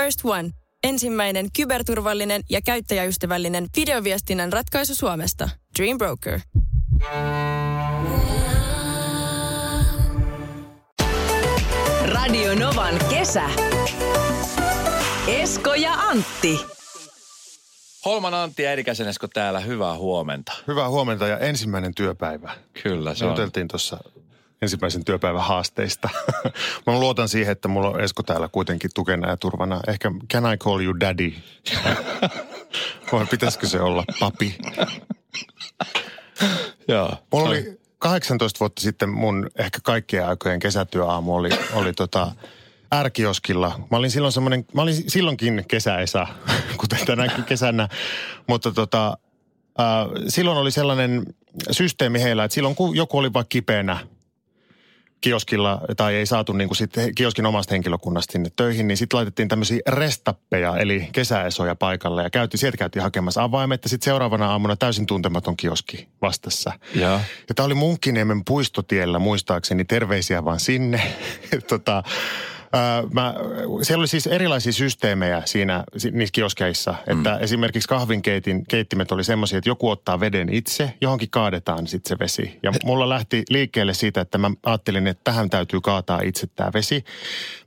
First 0.00 0.20
One. 0.24 0.50
Ensimmäinen 0.84 1.46
kyberturvallinen 1.56 2.42
ja 2.50 2.60
käyttäjäystävällinen 2.62 3.66
videoviestinnän 3.76 4.52
ratkaisu 4.52 4.94
Suomesta. 4.94 5.48
Dream 5.78 5.98
Broker. 5.98 6.40
Radio 12.04 12.54
Novan 12.54 12.94
kesä. 13.10 13.50
Esko 15.28 15.74
ja 15.74 15.92
Antti. 15.92 16.60
Holman 18.04 18.34
Antti 18.34 18.62
ja 18.62 18.72
Erikäsen 18.72 19.08
Esko 19.08 19.28
täällä, 19.28 19.60
hyvää 19.60 19.96
huomenta. 19.96 20.52
Hyvää 20.66 20.88
huomenta 20.88 21.26
ja 21.26 21.38
ensimmäinen 21.38 21.94
työpäivä. 21.94 22.52
Kyllä, 22.82 23.14
se 23.14 23.24
Me 23.24 23.30
on. 23.30 23.68
tuossa 23.70 23.98
ensimmäisen 24.62 25.04
työpäivän 25.04 25.42
haasteista. 25.42 26.08
Mä 26.86 27.00
luotan 27.00 27.28
siihen, 27.28 27.52
että 27.52 27.68
mulla 27.68 27.88
on 27.88 28.00
Esko 28.00 28.22
täällä 28.22 28.48
kuitenkin 28.52 28.90
tukena 28.94 29.28
ja 29.28 29.36
turvana. 29.36 29.80
Ehkä 29.88 30.10
can 30.32 30.52
I 30.54 30.56
call 30.56 30.80
you 30.80 31.00
daddy? 31.00 31.32
Vai 33.12 33.26
pitäisikö 33.26 33.66
se 33.66 33.80
olla 33.80 34.04
papi? 34.20 34.58
Joo. 36.88 37.14
Mulla 37.32 37.48
oli 37.48 37.80
18 37.98 38.60
vuotta 38.60 38.82
sitten 38.82 39.08
mun 39.08 39.50
ehkä 39.58 39.78
kaikkien 39.82 40.26
aikojen 40.26 40.60
kesätyöaamu 40.60 41.34
oli, 41.34 41.50
oli 41.72 41.92
tota 41.92 42.32
ärkioskilla. 42.94 43.80
Mä 43.90 43.96
olin 43.96 44.10
silloin 44.10 44.32
semmoinen, 44.32 44.66
mä 44.74 44.82
olin 44.82 45.10
silloinkin 45.10 45.64
kesäesa, 45.68 46.26
kuten 46.80 47.06
tänäkin 47.06 47.44
kesänä, 47.44 47.88
mutta 48.46 48.72
tota, 48.72 49.18
äh, 49.80 49.86
silloin 50.28 50.58
oli 50.58 50.70
sellainen 50.70 51.26
systeemi 51.70 52.22
heillä, 52.22 52.44
että 52.44 52.54
silloin 52.54 52.74
kun 52.74 52.96
joku 52.96 53.18
oli 53.18 53.32
vaikka 53.32 53.48
kipeänä 53.48 53.98
kioskilla 55.20 55.80
tai 55.96 56.14
ei 56.14 56.26
saatu 56.26 56.52
niin 56.52 56.68
kuin 56.68 56.76
sit 56.76 56.94
kioskin 57.14 57.46
omasta 57.46 57.74
henkilökunnasta 57.74 58.32
sinne 58.32 58.50
töihin, 58.56 58.88
niin 58.88 58.96
sitten 58.96 59.16
laitettiin 59.16 59.48
tämmöisiä 59.48 59.80
restappeja, 59.88 60.76
eli 60.76 61.08
kesäesoja 61.12 61.74
paikalle 61.74 62.22
ja 62.22 62.30
käytiin, 62.30 62.58
sieltä 62.58 62.76
käytiin 62.76 63.02
hakemassa 63.02 63.42
avaimet 63.42 63.84
ja 63.84 63.88
sitten 63.88 64.04
seuraavana 64.04 64.50
aamuna 64.50 64.76
täysin 64.76 65.06
tuntematon 65.06 65.56
kioski 65.56 66.08
vastassa. 66.22 66.72
Joo. 66.94 67.20
Ja 67.48 67.54
tämä 67.54 67.66
oli 67.66 67.74
Munkkiniemen 67.74 68.44
puistotiellä 68.44 69.18
muistaakseni, 69.18 69.84
terveisiä 69.84 70.44
vaan 70.44 70.60
sinne. 70.60 71.02
tota, 71.68 72.02
ää, 72.72 73.02
mä, 73.12 73.34
siellä 73.82 74.00
oli 74.00 74.08
siis 74.08 74.26
erilaisia 74.26 74.72
systeemejä 74.72 75.42
siinä 75.44 75.84
si- 75.96 76.10
niissä 76.10 76.32
kioskeissa, 76.32 76.94
että 77.06 77.30
mm. 77.30 77.44
esimerkiksi 77.44 77.88
kahvinkeitin 77.88 78.66
keittimet 78.66 79.12
oli 79.12 79.24
semmoisia, 79.24 79.58
että 79.58 79.70
joku 79.70 79.88
ottaa 79.88 80.20
veden 80.20 80.48
itse, 80.54 80.94
johonkin 81.00 81.30
kaadetaan 81.30 81.86
sitten 81.86 82.08
se 82.08 82.18
vesi. 82.18 82.58
Ja 82.62 82.72
mulla 82.84 83.08
lähti 83.08 83.42
liikkeelle 83.48 83.94
siitä, 83.94 84.20
että 84.20 84.38
mä 84.38 84.50
ajattelin, 84.66 85.06
että 85.06 85.24
tähän 85.24 85.50
täytyy 85.50 85.80
kaataa 85.80 86.20
itse 86.24 86.46
tämä 86.46 86.70
vesi. 86.74 87.04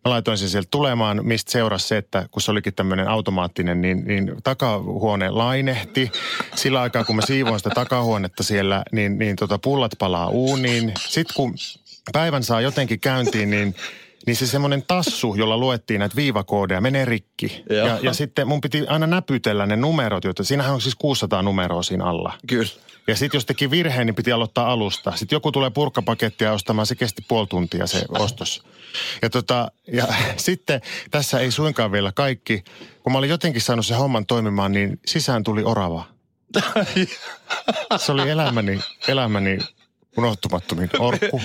Mä 0.06 0.12
laitoin 0.12 0.38
sen 0.38 0.50
sieltä 0.50 0.68
tulemaan, 0.72 1.26
mistä 1.26 1.52
seurasi 1.52 1.88
se, 1.88 1.98
että 1.98 2.28
kun 2.32 2.42
se 2.42 2.52
olikin 2.52 2.74
tämmöinen 2.74 3.08
automaattinen, 3.08 3.82
niin, 3.82 4.08
niin 4.08 4.32
takahuone 4.44 5.30
lainehti. 5.30 6.12
Sillä 6.56 6.82
aikaa, 6.82 7.04
kun 7.04 7.16
mä 7.16 7.22
siivoin 7.26 7.60
sitä 7.60 7.70
takahuonetta 7.70 8.44
siellä, 8.44 8.84
niin, 8.92 9.18
niin 9.18 9.36
tota 9.36 9.58
pullat 9.58 9.92
palaa 10.00 10.28
uuniin. 10.28 10.94
Sitten 11.00 11.36
kun 11.36 11.56
päivän 12.14 12.44
saa 12.44 12.62
jotenkin 12.62 13.00
käyntiin, 13.00 13.50
niin 13.50 13.76
niin 14.26 14.36
se 14.36 14.48
semmoinen 14.48 14.84
tassu, 14.88 15.36
jolla 15.36 15.58
luettiin 15.58 16.00
näitä 16.00 16.16
viivakoodeja, 16.16 16.82
menee 16.82 17.06
rikki. 17.06 17.64
Joo. 17.70 17.88
Ja, 17.88 18.00
ja 18.02 18.14
sitten 18.14 18.48
mun 18.48 18.62
piti 18.62 18.88
aina 18.88 19.08
näpytellä 19.08 19.66
ne 19.66 19.76
numerot, 19.76 20.24
joita 20.24 20.44
siinähän 20.44 20.74
on 20.74 20.82
siis 20.82 20.96
600 20.96 21.42
numeroa 21.42 21.84
siinä 21.84 22.06
alla. 22.06 22.34
Kyllä. 22.48 22.70
Ja 23.08 23.16
sitten 23.16 23.38
jos 23.38 23.46
teki 23.46 23.72
virheen, 23.72 24.06
niin 24.06 24.16
piti 24.16 24.32
aloittaa 24.32 24.72
alusta. 24.72 25.12
Sitten 25.16 25.36
joku 25.36 25.52
tulee 25.52 25.70
purkkapakettia 25.70 26.54
ostamaan, 26.54 26.86
se 26.86 26.96
kesti 26.96 27.26
puoli 27.28 27.48
tuntia 27.48 27.88
se 27.88 28.06
ostos. 28.10 28.64
Ja, 29.22 29.30
tota, 29.30 29.72
ja 29.94 30.08
sitten 30.38 30.82
tässä 31.12 31.40
ei 31.40 31.52
suinkaan 31.52 31.92
vielä 31.92 32.12
kaikki. 32.12 32.64
Kun 33.04 33.12
mä 33.12 33.18
olin 33.18 33.30
jotenkin 33.30 33.62
saanut 33.62 33.86
se 33.86 33.96
homman 33.96 34.26
toimimaan, 34.26 34.72
niin 34.72 35.00
sisään 35.06 35.44
tuli 35.44 35.64
orava. 35.64 36.06
Se 37.98 38.12
oli 38.12 38.30
elämäni, 38.30 38.80
elämäni 39.08 39.60
unohtumattomin 40.18 40.90
orkku. 41.00 41.42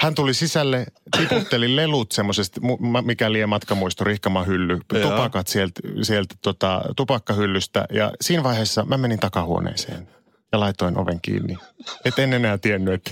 Hän 0.00 0.14
tuli 0.14 0.34
sisälle, 0.34 0.86
tiputteli 1.16 1.76
lelut 1.76 2.12
semmoisesta, 2.12 2.60
mikä 3.04 3.32
liian 3.32 3.48
matkamuisto, 3.48 4.04
rihkama 4.04 4.42
hylly, 4.42 4.78
Joo. 4.92 5.10
tupakat 5.10 5.46
sieltä, 5.46 5.80
sieltä 6.02 6.34
tota, 6.42 6.82
tupakkahyllystä. 6.96 7.86
Ja 7.92 8.12
siinä 8.20 8.42
vaiheessa 8.42 8.84
mä 8.84 8.96
menin 8.96 9.18
takahuoneeseen 9.18 10.08
ja 10.52 10.60
laitoin 10.60 10.98
oven 10.98 11.20
kiinni. 11.20 11.56
Et 12.04 12.18
en 12.18 12.32
enää 12.32 12.58
tiennyt, 12.58 12.94
että 12.94 13.10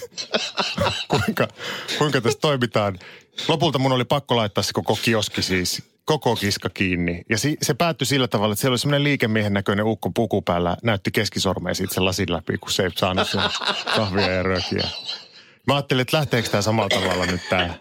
kuinka, 1.08 1.48
kuinka 1.98 2.20
tässä 2.20 2.38
toimitaan. 2.38 2.98
Lopulta 3.48 3.78
mun 3.78 3.92
oli 3.92 4.04
pakko 4.04 4.36
laittaa 4.36 4.62
se 4.62 4.72
koko 4.72 4.98
kioski 5.02 5.42
siis, 5.42 5.82
koko 6.04 6.36
kiska 6.36 6.68
kiinni. 6.68 7.22
Ja 7.30 7.38
si, 7.38 7.56
se 7.62 7.74
päättyi 7.74 8.06
sillä 8.06 8.28
tavalla, 8.28 8.52
että 8.52 8.60
siellä 8.60 8.72
oli 8.72 8.78
semmoinen 8.78 9.04
liikemiehen 9.04 9.52
näköinen 9.52 9.84
ukko 9.84 10.10
puku 10.10 10.42
päällä, 10.42 10.76
näytti 10.82 11.10
keskisormea 11.10 11.74
siitä 11.74 11.94
sen 11.94 12.04
lasin 12.04 12.32
läpi, 12.32 12.58
kun 12.58 12.72
se 12.72 12.82
ei 12.82 12.90
saanut 12.96 13.28
kahvia 13.96 14.30
ja 14.30 14.42
röökiä. 14.42 14.88
Mä 15.66 15.74
ajattelin, 15.74 16.02
että 16.02 16.16
lähteekö 16.16 16.48
tämä 16.48 16.62
samalla 16.62 16.88
tavalla 16.88 17.26
nyt 17.26 17.40
tämä 17.50 17.74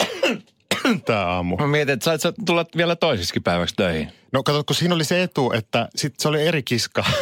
tää 1.05 1.25
aamu. 1.27 1.57
Mä 1.57 1.67
mietin, 1.67 1.93
että 1.93 2.03
sait 2.03 2.21
sä 2.21 2.33
tulla 2.45 2.65
vielä 2.77 2.95
toisessakin 2.95 3.43
päiväksi 3.43 3.75
töihin. 3.75 4.11
No 4.31 4.43
kato, 4.43 4.63
kun 4.63 4.75
siinä 4.75 4.95
oli 4.95 5.03
se 5.03 5.23
etu, 5.23 5.51
että 5.51 5.89
sit 5.95 6.19
se 6.19 6.27
oli 6.27 6.47
eri 6.47 6.63
kiska. 6.63 7.03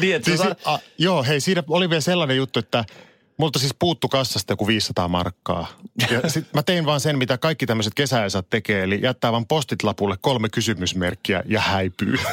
Niin, 0.00 0.16
että 0.16 0.30
siis, 0.30 0.40
sä- 0.40 0.56
a, 0.64 0.78
joo, 0.98 1.22
hei, 1.22 1.40
siinä 1.40 1.62
oli 1.68 1.90
vielä 1.90 2.00
sellainen 2.00 2.36
juttu, 2.36 2.58
että 2.58 2.84
multa 3.36 3.58
siis 3.58 3.74
puuttu 3.78 4.08
kassasta 4.08 4.52
joku 4.52 4.66
500 4.66 5.08
markkaa. 5.08 5.66
Ja 6.10 6.20
sit 6.30 6.44
mä 6.54 6.62
tein 6.62 6.86
vaan 6.86 7.00
sen, 7.00 7.18
mitä 7.18 7.38
kaikki 7.38 7.66
tämmöiset 7.66 7.94
kesäesat 7.94 8.50
tekee, 8.50 8.82
eli 8.82 8.98
jättää 9.02 9.32
vaan 9.32 9.46
postit 9.46 9.82
lapulle 9.82 10.16
kolme 10.20 10.48
kysymysmerkkiä 10.48 11.42
ja 11.46 11.60
häipyy. 11.60 12.14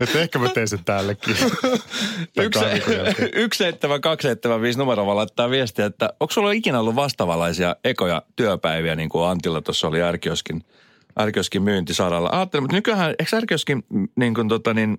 Että 0.00 0.20
ehkä 0.20 0.38
mä 0.38 0.48
teen 0.48 0.68
sen 0.68 0.84
täällekin. 0.84 1.36
Tän 2.34 2.46
Yksi, 2.46 2.60
kahvikon 2.60 2.94
jälkeen. 2.94 3.30
17275 3.34 4.78
numero 4.78 5.06
vaan 5.06 5.16
laittaa 5.16 5.50
viestiä, 5.50 5.86
että 5.86 6.12
onko 6.20 6.32
sulla 6.32 6.52
ikinä 6.52 6.80
ollut 6.80 6.96
vastaavanlaisia 6.96 7.76
ekoja 7.84 8.22
työpäiviä, 8.36 8.96
niin 8.96 9.08
kuin 9.08 9.28
Antilla 9.28 9.60
tuossa 9.60 9.88
oli 9.88 10.02
Ärkioskin, 10.02 10.64
Ärkioskin 11.20 11.62
myyntisaralla. 11.62 12.28
Ajattelin, 12.32 12.62
mutta 12.62 12.76
nykyään, 12.76 13.14
eikö 13.18 13.36
Ärkioskin 13.36 13.84
niin 14.16 14.34
kuin 14.34 14.48
tota 14.48 14.74
niin, 14.74 14.98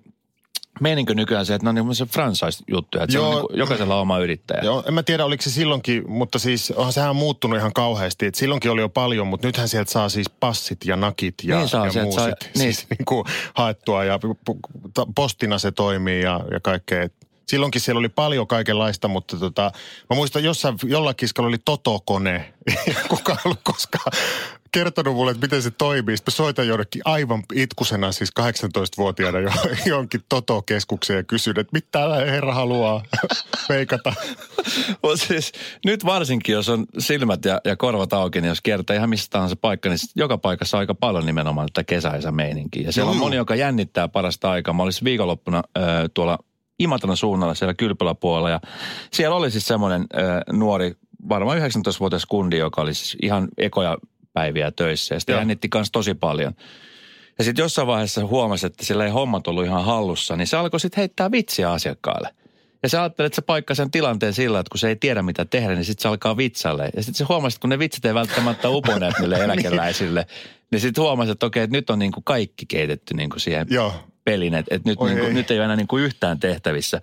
meininkö 0.80 1.14
nykyään 1.14 1.46
se, 1.46 1.54
että 1.54 1.72
ne 1.72 1.80
on 1.80 1.86
niin 1.86 1.94
se 1.96 2.04
franchise-juttuja, 2.06 3.04
että 3.04 3.12
se 3.12 3.18
on 3.18 3.32
Joo. 3.32 3.48
niin 3.50 3.58
jokaisella 3.58 3.94
on 3.94 4.00
oma 4.00 4.18
yrittäjä. 4.18 4.60
Joo, 4.64 4.84
en 4.88 4.94
mä 4.94 5.02
tiedä 5.02 5.24
oliko 5.24 5.42
se 5.42 5.50
silloinkin, 5.50 6.10
mutta 6.10 6.38
siis 6.38 6.70
onhan 6.70 6.92
sehän 6.92 7.16
muuttunut 7.16 7.58
ihan 7.58 7.72
kauheasti. 7.72 8.26
Et 8.26 8.34
silloinkin 8.34 8.70
oli 8.70 8.80
jo 8.80 8.88
paljon, 8.88 9.26
mutta 9.26 9.46
nythän 9.46 9.68
sieltä 9.68 9.90
saa 9.92 10.08
siis 10.08 10.30
passit 10.30 10.84
ja 10.84 10.96
nakit 10.96 11.34
ja, 11.44 11.56
Niin 11.58 11.68
saa, 11.68 11.86
ja 11.86 12.02
muusit 12.02 12.20
saa- 12.20 12.26
niin. 12.28 12.74
siis 12.74 12.86
niin 12.90 13.04
kuin 13.08 13.24
haettua 13.54 14.04
ja 14.04 14.18
postina 15.14 15.58
se 15.58 15.72
toimii 15.72 16.22
ja, 16.22 16.40
ja 16.50 16.60
kaikkea. 16.60 17.02
Et 17.02 17.14
Silloinkin 17.48 17.80
siellä 17.80 17.98
oli 17.98 18.08
paljon 18.08 18.46
kaikenlaista, 18.46 19.08
mutta 19.08 19.36
tota, 19.36 19.72
mä 20.10 20.16
muistan 20.16 20.44
jossain, 20.44 20.78
jollakin 20.84 21.16
kiskalla 21.16 21.48
oli 21.48 21.58
totokone. 21.64 22.52
Ja 22.86 22.94
kukaan 23.08 23.38
ei 23.38 23.42
ollut 23.44 23.60
koskaan 23.62 24.12
kertonut 24.78 25.14
mulle, 25.14 25.30
että 25.30 25.46
miten 25.46 25.62
se 25.62 25.70
toimii. 25.70 26.16
Sitten 26.16 26.34
soitan 26.34 26.68
jonnekin 26.68 27.02
aivan 27.04 27.42
itkusena, 27.54 28.12
siis 28.12 28.30
18-vuotiaana 28.40 29.38
jo, 29.38 29.50
jonkin 29.94 30.20
Toto-keskukseen 30.28 31.16
ja 31.16 31.22
kysyn, 31.22 31.60
että 31.60 31.72
mitä 31.72 32.08
herra 32.08 32.54
haluaa 32.54 33.02
veikata. 33.68 34.12
Mut 35.02 35.20
siis, 35.20 35.52
nyt 35.84 36.04
varsinkin, 36.04 36.52
jos 36.52 36.68
on 36.68 36.86
silmät 36.98 37.44
ja, 37.44 37.60
ja 37.64 37.76
korvat 37.76 38.12
auki, 38.12 38.40
niin 38.40 38.48
jos 38.48 38.60
kiertää 38.60 38.96
ihan 38.96 39.10
missä 39.10 39.30
tahansa 39.30 39.56
paikka, 39.56 39.88
niin 39.88 39.98
joka 40.16 40.38
paikassa 40.38 40.76
on 40.76 40.80
aika 40.80 40.94
paljon 40.94 41.26
nimenomaan 41.26 41.68
tätä 41.72 41.84
kesäisä 41.84 42.30
meininkiä. 42.30 42.82
Ja 42.82 42.92
siellä 42.92 43.10
on 43.10 43.16
moni, 43.16 43.36
joka 43.36 43.54
jännittää 43.54 44.08
parasta 44.08 44.50
aikaa. 44.50 44.74
Mä 44.74 44.82
olisin 44.82 45.04
viikonloppuna 45.04 45.62
äh, 45.76 45.84
tuolla 46.14 46.38
Imatran 46.78 47.16
suunnalla 47.16 47.54
siellä 47.54 47.74
kylpyläpuolella 47.74 48.50
ja 48.50 48.60
siellä 49.12 49.36
oli 49.36 49.50
siis 49.50 49.66
semmoinen 49.66 50.00
äh, 50.00 50.42
nuori, 50.52 50.94
varmaan 51.28 51.58
19-vuotias 51.58 52.26
kundi, 52.26 52.58
joka 52.58 52.82
oli 52.82 52.94
siis 52.94 53.16
ihan 53.22 53.48
ekoja 53.58 53.98
päiviä 54.32 54.70
töissä 54.70 55.14
ja 55.14 55.20
sitä 55.20 55.32
Joo. 55.32 55.40
jännitti 55.40 55.68
kanssa 55.68 55.92
tosi 55.92 56.14
paljon. 56.14 56.52
Ja 57.38 57.44
sitten 57.44 57.62
jossain 57.62 57.86
vaiheessa 57.86 58.26
huomasi, 58.26 58.66
että 58.66 58.84
sillä 58.84 59.04
ei 59.04 59.10
hommat 59.10 59.46
ollut 59.46 59.64
ihan 59.64 59.84
hallussa, 59.84 60.36
niin 60.36 60.46
se 60.46 60.56
alkoi 60.56 60.80
sitten 60.80 61.00
heittää 61.00 61.30
vitsiä 61.30 61.72
asiakkaalle. 61.72 62.28
Ja 62.82 62.88
sä 62.88 63.02
ajattelet, 63.02 63.26
että 63.26 63.36
se 63.36 63.42
paikka 63.42 63.74
sen 63.74 63.90
tilanteen 63.90 64.34
sillä, 64.34 64.60
että 64.60 64.70
kun 64.70 64.78
se 64.78 64.88
ei 64.88 64.96
tiedä 64.96 65.22
mitä 65.22 65.44
tehdä, 65.44 65.74
niin 65.74 65.84
sitten 65.84 66.02
se 66.02 66.08
alkaa 66.08 66.36
vitsalle. 66.36 66.90
Ja 66.96 67.02
sitten 67.02 67.14
se 67.14 67.24
huomasi, 67.28 67.54
että 67.54 67.60
kun 67.60 67.70
ne 67.70 67.78
vitsit 67.78 68.04
ei 68.04 68.14
välttämättä 68.14 68.68
uponeet 68.68 69.14
niille 69.18 69.36
eläkeläisille, 69.44 70.26
niin 70.70 70.80
sitten 70.80 71.02
huomasi, 71.04 71.30
että 71.30 71.46
okei, 71.46 71.62
että 71.62 71.76
nyt 71.76 71.90
on 71.90 71.98
niin 71.98 72.12
kuin 72.12 72.24
kaikki 72.24 72.66
keitetty 72.66 73.14
niin 73.14 73.30
kuin 73.30 73.40
siihen 73.40 73.66
Joo. 73.70 73.94
Pelin, 74.26 74.54
että, 74.54 74.74
että 74.74 74.88
nyt, 74.88 74.98
Oi 75.00 75.08
niin 75.08 75.18
kuin, 75.18 75.28
ei. 75.28 75.34
nyt 75.34 75.50
ei 75.50 75.58
ole 75.58 75.64
enää 75.64 75.76
niin 75.76 75.86
kuin 75.86 76.04
yhtään 76.04 76.40
tehtävissä. 76.40 77.00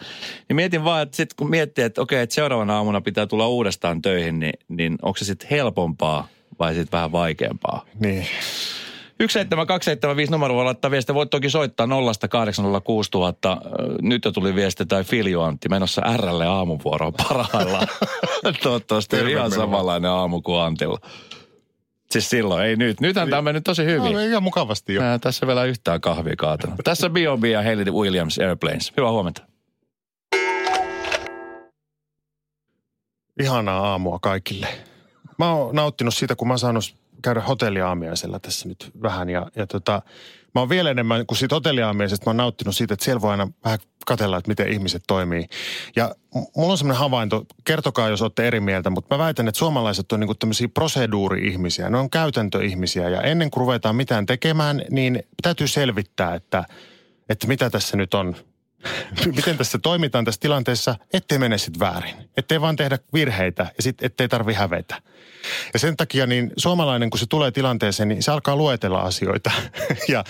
Niin 0.50 0.56
mietin 0.56 0.84
vaan, 0.84 1.02
että 1.02 1.18
sitten 1.18 1.36
kun 1.38 1.50
miettii, 1.50 1.84
että 1.84 2.02
okei, 2.02 2.22
että 2.22 2.36
seuraavana 2.36 2.76
aamuna 2.76 3.02
pitää 3.02 3.28
tulla 3.28 3.48
uudestaan 3.48 4.02
töihin, 4.02 4.40
niin, 4.40 4.54
niin 4.68 4.98
onko 5.02 5.18
se 5.18 5.26
sitten 5.26 5.50
helpompaa 5.50 6.28
vai 6.60 6.74
sitten 6.74 6.98
vähän 6.98 7.12
vaikeampaa? 7.12 7.86
Niin. 8.00 8.28
17275 9.18 10.32
numero 10.32 10.56
voi 10.56 10.64
laittaa 10.64 10.92
viestiä. 10.92 11.16
Voit 11.16 11.30
toki 11.30 11.50
soittaa 11.50 11.88
0 11.88 12.12
806 12.30 13.10
000. 13.14 13.34
Nyt 14.02 14.26
jo 14.26 14.32
tuli 14.32 14.56
viesti 14.56 14.86
tai 14.86 15.04
Filju 15.04 15.42
Antti 15.42 15.70
menossa 15.70 16.02
RL 16.18 16.42
aamuvuoroon 16.42 17.14
parhaillaan. 17.14 17.88
Toivottavasti 18.64 19.16
ihan 19.32 19.52
samanlainen 19.52 20.12
aamu 20.12 20.42
kuin 20.42 20.60
Antilla. 20.60 21.00
Siis 22.14 22.30
silloin, 22.30 22.66
ei 22.66 22.76
nyt. 22.76 23.02
Nythän 23.02 23.30
tämä 23.30 23.38
on 23.38 23.44
mennyt 23.44 23.64
tosi 23.64 23.86
hyvin. 23.86 24.14
No, 24.14 24.20
ihan 24.20 24.44
mukavasti 24.44 24.94
jo. 24.94 25.02
Ää, 25.02 25.20
tässä 25.20 25.48
vielä 25.48 25.66
yhtään 25.66 26.02
kahvia 26.02 26.36
kaatanut. 26.38 26.76
Tässä 26.84 27.10
B.O.B. 27.10 27.44
ja 27.44 27.64
Haley 27.64 27.92
Williams 27.92 28.40
Airplanes. 28.40 28.94
Hyvää 28.98 29.12
huomenta. 29.12 29.42
Ihanaa 33.42 33.80
aamua 33.80 34.20
kaikille. 34.22 34.68
Mä 35.38 35.54
oon 35.54 35.76
nauttinut 35.76 36.14
siitä, 36.14 36.36
kun 36.36 36.48
mä 36.48 36.52
oon 36.52 36.60
saanut 36.60 36.96
käydä 37.24 37.42
hotelliaamiaisella 37.42 38.40
tässä 38.40 38.68
nyt 38.68 38.92
vähän. 39.02 39.30
Ja, 39.30 39.52
ja 39.56 39.68
tota, 39.68 40.02
mä 40.56 40.62
oon 40.62 40.70
vielä 40.70 40.90
enemmän 40.90 41.26
kuin 41.26 41.38
siitä 41.38 41.56
hotelliaamiaisesta, 41.56 42.26
mä 42.26 42.30
oon 42.30 42.38
nauttinut 42.38 42.76
siitä, 42.76 42.94
että 42.94 43.06
siellä 43.06 43.22
voi 43.22 43.32
aina 43.32 43.48
vähän 43.66 43.80
katella, 44.06 44.38
että 44.38 44.48
miten 44.50 44.74
ihmiset 44.74 45.04
toimii. 45.08 45.48
Ja 45.96 46.16
mulla 46.56 46.72
on 46.72 46.78
semmoinen 46.78 47.00
havainto, 47.00 47.46
kertokaa 47.64 48.10
jos 48.10 48.22
olette 48.22 48.48
eri 48.48 48.60
mieltä, 48.60 48.90
mutta 48.90 49.16
mä 49.16 49.24
väitän, 49.24 49.48
että 49.48 49.60
suomalaiset 49.60 50.12
on 50.12 50.20
niinku 50.20 50.36
tämmöisiä 50.36 50.68
proseduuri-ihmisiä. 50.68 51.90
Ne 51.90 51.98
on 51.98 52.10
käytäntöihmisiä 52.10 53.10
ja 53.10 53.22
ennen 53.22 53.52
kuin 53.52 53.62
ruvetaan 53.62 53.96
mitään 53.96 54.26
tekemään, 54.26 54.82
niin 54.90 55.24
täytyy 55.42 55.68
selvittää, 55.68 56.36
että, 56.36 56.64
että 57.30 57.48
mitä 57.48 57.70
tässä 57.70 57.98
nyt 57.98 58.14
on 58.14 58.36
miten 59.36 59.58
tässä 59.58 59.78
toimitaan 59.78 60.26
tässä 60.26 60.42
tilanteessa, 60.42 60.96
ettei 61.14 61.38
mene 61.40 61.58
sitten 61.58 61.80
väärin. 61.80 62.16
Ettei 62.38 62.62
vaan 62.62 62.76
tehdä 62.76 63.00
virheitä 63.14 63.72
ja 63.78 63.84
sitten 63.84 64.06
ettei 64.06 64.28
tarvi 64.28 64.54
hävetä. 64.54 65.02
Ja 65.74 65.80
sen 65.80 65.98
takia 65.98 66.28
niin 66.28 66.52
suomalainen, 66.58 67.10
kun 67.10 67.20
se 67.20 67.26
tulee 67.26 67.52
tilanteeseen, 67.52 68.10
niin 68.10 68.24
se 68.24 68.32
alkaa 68.32 68.56
luetella 68.56 69.00
asioita. 69.00 69.52
ja 70.14 70.24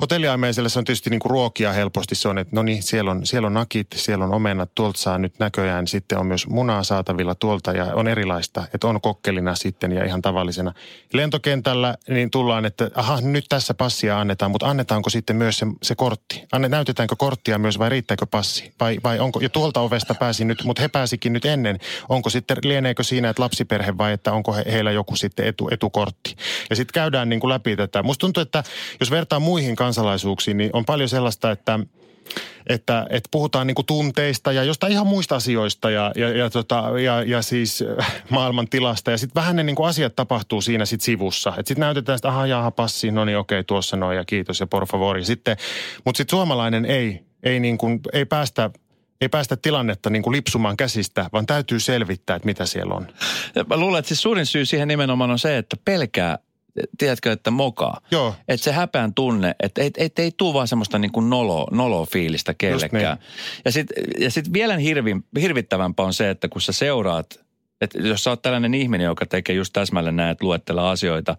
hotelliaimeiselle 0.00 0.68
se 0.68 0.78
on 0.78 0.84
tietysti 0.84 1.10
niin 1.10 1.20
kuin 1.20 1.30
ruokia 1.30 1.72
helposti. 1.72 2.14
Se 2.14 2.28
on, 2.28 2.38
että 2.38 2.56
no 2.56 2.62
niin, 2.62 2.82
siellä 2.82 3.10
on, 3.10 3.26
siellä 3.26 3.46
on 3.46 3.54
nakit, 3.54 3.86
siellä 3.94 4.24
on 4.24 4.34
omenat, 4.34 4.70
tuolta 4.74 4.98
saa 4.98 5.18
nyt 5.18 5.38
näköjään. 5.38 5.86
Sitten 5.86 6.18
on 6.18 6.26
myös 6.26 6.46
munaa 6.46 6.82
saatavilla 6.82 7.34
tuolta 7.34 7.72
ja 7.72 7.84
on 7.84 8.08
erilaista, 8.08 8.64
että 8.74 8.86
on 8.86 9.00
kokkelina 9.00 9.54
sitten 9.54 9.92
ja 9.92 10.04
ihan 10.04 10.22
tavallisena. 10.22 10.74
Lentokentällä 11.12 11.94
niin 12.08 12.30
tullaan, 12.30 12.64
että 12.64 12.90
aha, 12.94 13.20
nyt 13.20 13.44
tässä 13.48 13.74
passia 13.74 14.20
annetaan, 14.20 14.50
mutta 14.50 14.66
annetaanko 14.66 15.10
sitten 15.10 15.36
myös 15.36 15.58
se, 15.58 15.66
se 15.82 15.94
kortti? 15.94 16.44
Anne, 16.52 16.68
näytetäänkö 16.68 17.16
korttia 17.18 17.58
myös 17.58 17.78
vai 17.78 17.88
riittääkö 17.88 18.26
passi? 18.26 18.74
Vai, 18.80 18.98
vai 19.04 19.18
onko, 19.18 19.40
ja 19.40 19.48
tuolta 19.48 19.80
ovesta 19.80 20.14
pääsi 20.14 20.44
nyt, 20.44 20.64
mutta 20.64 20.82
he 20.82 20.88
pääsikin 20.88 21.32
nyt 21.32 21.44
ennen. 21.44 21.78
Onko 22.08 22.30
sitten, 22.30 22.56
lieneekö 22.64 23.02
siinä, 23.02 23.30
että 23.30 23.42
lapsiperhe 23.42 23.98
vai 23.98 24.12
että 24.12 24.32
onko 24.32 24.52
he, 24.52 24.64
heillä 24.72 24.92
joku 24.92 25.16
sitten 25.16 25.46
etu, 25.46 25.68
etukortti? 25.70 26.36
Ja 26.70 26.76
sitten 26.76 26.92
käydään 26.94 27.28
niin 27.28 27.40
kuin 27.40 27.48
läpi 27.48 27.76
tätä. 27.76 28.02
Musta 28.02 28.20
tuntuu, 28.20 28.40
että 28.40 28.64
jos 29.00 29.10
vertaa 29.10 29.40
muihin 29.40 29.76
kansalaisuuksiin, 29.84 30.56
niin 30.56 30.70
on 30.72 30.84
paljon 30.84 31.08
sellaista, 31.08 31.50
että 31.50 31.78
että, 32.66 33.06
että 33.10 33.28
puhutaan 33.30 33.66
niin 33.66 33.86
tunteista 33.86 34.52
ja 34.52 34.64
jostain 34.64 34.92
ihan 34.92 35.06
muista 35.06 35.36
asioista 35.36 35.90
ja, 35.90 36.12
ja, 36.16 36.28
ja, 36.28 36.50
tota, 36.50 36.84
ja, 37.04 37.22
ja 37.22 37.42
siis 37.42 37.84
äh, 38.00 38.22
maailman 38.30 38.68
tilasta. 38.68 39.10
Ja 39.10 39.18
sitten 39.18 39.40
vähän 39.40 39.56
ne 39.56 39.62
niin 39.62 39.76
asiat 39.84 40.16
tapahtuu 40.16 40.60
siinä 40.60 40.84
sit 40.84 41.00
sivussa. 41.00 41.50
Että 41.50 41.68
sitten 41.68 41.80
näytetään, 41.80 42.16
että 42.16 42.28
aha, 42.28 42.46
jaha, 42.46 42.70
passi, 42.70 43.10
no 43.10 43.24
niin 43.24 43.38
okei, 43.38 43.64
tuossa 43.64 43.96
noin 43.96 44.16
ja 44.16 44.24
kiitos 44.24 44.60
ja 44.60 44.66
por 44.66 44.86
favor. 44.86 45.18
Ja 45.18 45.24
sitten, 45.24 45.56
mutta 46.04 46.16
sitten 46.16 46.36
suomalainen 46.36 46.84
ei, 46.84 47.20
ei, 47.42 47.60
niin 47.60 47.78
kuin, 47.78 48.00
ei 48.12 48.24
päästä 48.24 48.70
ei 49.20 49.28
päästä 49.28 49.56
tilannetta 49.56 50.10
niin 50.10 50.22
kuin 50.22 50.36
lipsumaan 50.36 50.76
käsistä, 50.76 51.30
vaan 51.32 51.46
täytyy 51.46 51.80
selvittää, 51.80 52.36
että 52.36 52.46
mitä 52.46 52.66
siellä 52.66 52.94
on. 52.94 53.06
Mä 53.68 53.76
luulen, 53.76 53.98
että 53.98 54.08
siis 54.08 54.22
suurin 54.22 54.46
syy 54.46 54.64
siihen 54.64 54.88
nimenomaan 54.88 55.30
on 55.30 55.38
se, 55.38 55.58
että 55.58 55.76
pelkää, 55.84 56.38
tiedätkö, 56.98 57.32
että 57.32 57.50
mokaa. 57.50 58.00
Joo. 58.10 58.34
Että 58.48 58.64
se 58.64 58.72
häpeän 58.72 59.14
tunne, 59.14 59.54
että 59.62 59.82
ei, 59.82 59.90
ei, 59.96 60.10
ei 60.18 60.32
tuu 60.36 60.54
vaan 60.54 60.68
semmoista 60.68 60.98
niin 60.98 61.12
kuin 61.12 61.30
nolo, 61.30 61.66
nolo 61.70 62.06
fiilistä 62.06 62.54
kellekään. 62.54 63.18
Ja 63.64 63.72
sitten 63.72 64.04
ja 64.18 64.30
sit 64.30 64.52
vielä 64.52 64.76
hirvi, 64.76 65.16
hirvittävämpää 65.40 66.06
on 66.06 66.14
se, 66.14 66.30
että 66.30 66.48
kun 66.48 66.60
sä 66.60 66.72
seuraat, 66.72 67.44
että 67.80 67.98
jos 67.98 68.24
sä 68.24 68.30
oot 68.30 68.42
tällainen 68.42 68.74
ihminen, 68.74 69.04
joka 69.04 69.26
tekee 69.26 69.56
just 69.56 69.72
täsmälleen 69.72 70.16
näin, 70.16 70.30
että 70.30 70.44
luettelee 70.44 70.84
asioita 70.84 71.36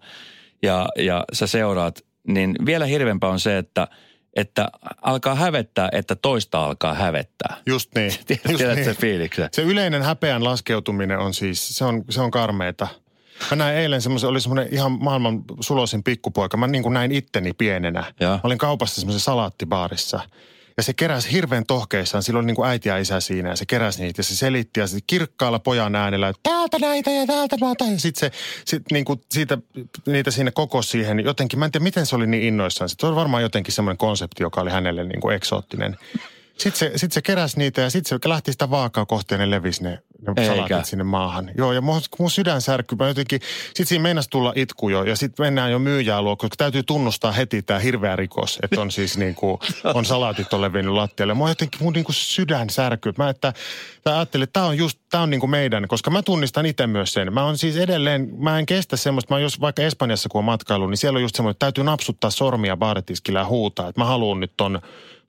ja, 0.62 0.88
ja 0.98 1.24
sä 1.32 1.46
seuraat, 1.46 2.04
niin 2.28 2.56
vielä 2.66 2.86
hirveämpää 2.86 3.30
on 3.30 3.40
se, 3.40 3.58
että 3.58 3.88
että 4.36 4.68
alkaa 5.02 5.34
hävettää, 5.34 5.88
että 5.92 6.16
toista 6.16 6.64
alkaa 6.64 6.94
hävettää. 6.94 7.56
Just 7.66 7.94
niin. 7.94 8.12
Tiedät, 8.26 8.44
Just 8.44 8.58
tiedät 8.58 8.76
niin. 8.76 8.84
se 8.84 8.94
fiiliksen? 8.94 9.48
Se 9.52 9.62
yleinen 9.62 10.02
häpeän 10.02 10.44
laskeutuminen 10.44 11.18
on 11.18 11.34
siis, 11.34 11.68
se 11.76 11.84
on, 11.84 12.04
se 12.10 12.20
on 12.20 12.30
karmeeta. 12.30 12.88
Mä 13.50 13.56
näin 13.56 13.76
eilen 13.76 14.02
semmoisen, 14.02 14.30
oli 14.30 14.40
semmoinen 14.40 14.74
ihan 14.74 14.92
maailman 14.92 15.44
sulosin 15.60 16.02
pikkupoika. 16.02 16.56
Mä 16.56 16.66
niin 16.66 16.82
kuin 16.82 16.94
näin 16.94 17.12
itteni 17.12 17.52
pienenä. 17.52 18.12
Joo. 18.20 18.30
Mä 18.30 18.40
olin 18.42 18.58
kaupassa 18.58 19.00
semmoisen 19.00 19.20
salaattibaarissa. 19.20 20.20
Ja 20.76 20.82
se 20.82 20.94
keräsi 20.94 21.32
hirveän 21.32 21.66
tohkeissaan. 21.66 22.22
Sillä 22.22 22.38
oli 22.38 22.46
niin 22.46 22.56
kuin 22.56 22.68
äiti 22.68 22.88
ja 22.88 22.98
isä 22.98 23.20
siinä 23.20 23.48
ja 23.48 23.56
se 23.56 23.66
keräsi 23.66 24.02
niitä. 24.02 24.20
Ja 24.20 24.24
se 24.24 24.36
selitti 24.36 24.80
ja 24.80 24.86
se 24.86 24.98
kirkkaalla 25.06 25.58
pojan 25.58 25.94
äänellä, 25.94 26.28
että 26.28 26.40
täältä 26.42 26.78
näitä 26.78 27.10
ja 27.10 27.26
täältä 27.26 27.56
mä 27.60 27.70
otan. 27.70 27.92
Ja 27.92 28.00
sitten 28.00 28.30
se 28.30 28.38
sit 28.64 28.82
niin 28.92 29.04
kuin 29.04 29.20
siitä, 29.30 29.58
niitä 30.06 30.30
siinä 30.30 30.50
koko 30.50 30.82
siihen. 30.82 31.24
Jotenkin, 31.24 31.58
mä 31.58 31.64
en 31.64 31.72
tiedä 31.72 31.82
miten 31.82 32.06
se 32.06 32.16
oli 32.16 32.26
niin 32.26 32.42
innoissaan. 32.42 32.88
Se 32.88 33.06
oli 33.06 33.16
varmaan 33.16 33.42
jotenkin 33.42 33.74
semmoinen 33.74 33.98
konsepti, 33.98 34.42
joka 34.42 34.60
oli 34.60 34.70
hänelle 34.70 35.04
niin 35.04 35.20
kuin 35.20 35.36
eksoottinen. 35.36 35.96
Sitten 36.58 36.78
se, 36.78 36.98
sit 36.98 37.12
se 37.12 37.22
keräsi 37.22 37.58
niitä 37.58 37.80
ja 37.80 37.90
sitten 37.90 38.18
se 38.22 38.28
lähti 38.28 38.52
sitä 38.52 38.70
vaakaa 38.70 39.06
kohti 39.06 39.34
ja 39.34 39.38
ne 39.38 39.50
levisi 39.50 39.82
ne, 39.82 39.98
ne 40.34 40.42
Eikä. 40.42 40.54
salaatit 40.54 40.86
sinne 40.86 41.04
maahan. 41.04 41.50
Joo, 41.56 41.72
ja 41.72 41.80
mun, 41.80 42.00
mun 42.18 42.30
sydän 42.30 42.60
särkyi. 42.60 42.96
Mä 42.98 43.08
jotenkin, 43.08 43.40
sit 43.74 43.88
siinä 43.88 44.02
meinasi 44.02 44.30
tulla 44.30 44.52
itku 44.56 44.88
jo 44.88 45.04
ja 45.04 45.16
sitten 45.16 45.46
mennään 45.46 45.72
jo 45.72 45.78
myyjää 45.78 46.22
luo, 46.22 46.36
koska 46.36 46.56
täytyy 46.56 46.82
tunnustaa 46.82 47.32
heti 47.32 47.62
tämä 47.62 47.78
hirveä 47.78 48.16
rikos, 48.16 48.58
että 48.62 48.80
on 48.80 48.90
siis 48.90 49.18
niin 49.18 49.34
kuin, 49.34 49.58
on 49.94 50.04
salaatit 50.04 50.52
on 50.52 50.60
levinnyt 50.60 50.94
lattialle. 50.94 51.34
Mua 51.34 51.48
jotenkin 51.48 51.82
mun 51.82 51.92
niin 51.92 52.04
kuin 52.04 52.14
sydän 52.14 52.70
särkyy. 52.70 53.12
Mä, 53.18 53.28
että, 53.28 53.52
mä 54.04 54.16
ajattelin, 54.16 54.42
että 54.42 54.52
tämä 54.52 54.66
on 54.66 54.76
just, 54.76 54.98
tämä 55.10 55.22
on 55.22 55.30
niin 55.30 55.40
kuin 55.40 55.50
meidän, 55.50 55.88
koska 55.88 56.10
mä 56.10 56.22
tunnistan 56.22 56.66
itse 56.66 56.86
myös 56.86 57.12
sen. 57.12 57.32
Mä 57.32 57.44
on 57.44 57.58
siis 57.58 57.76
edelleen, 57.76 58.28
mä 58.38 58.58
en 58.58 58.66
kestä 58.66 58.96
semmoista, 58.96 59.34
mä 59.34 59.40
jos 59.40 59.60
vaikka 59.60 59.82
Espanjassa 59.82 60.28
kun 60.28 60.38
on 60.38 60.44
matkailu, 60.44 60.86
niin 60.86 60.98
siellä 60.98 61.16
on 61.16 61.22
just 61.22 61.36
semmoinen, 61.36 61.50
että 61.50 61.66
täytyy 61.66 61.84
napsuttaa 61.84 62.30
sormia 62.30 62.76
baaritiskillä 62.76 63.38
ja 63.38 63.46
huutaa, 63.46 63.88
että 63.88 64.00
mä 64.00 64.04
haluan 64.04 64.40
nyt 64.40 64.52
ton 64.56 64.80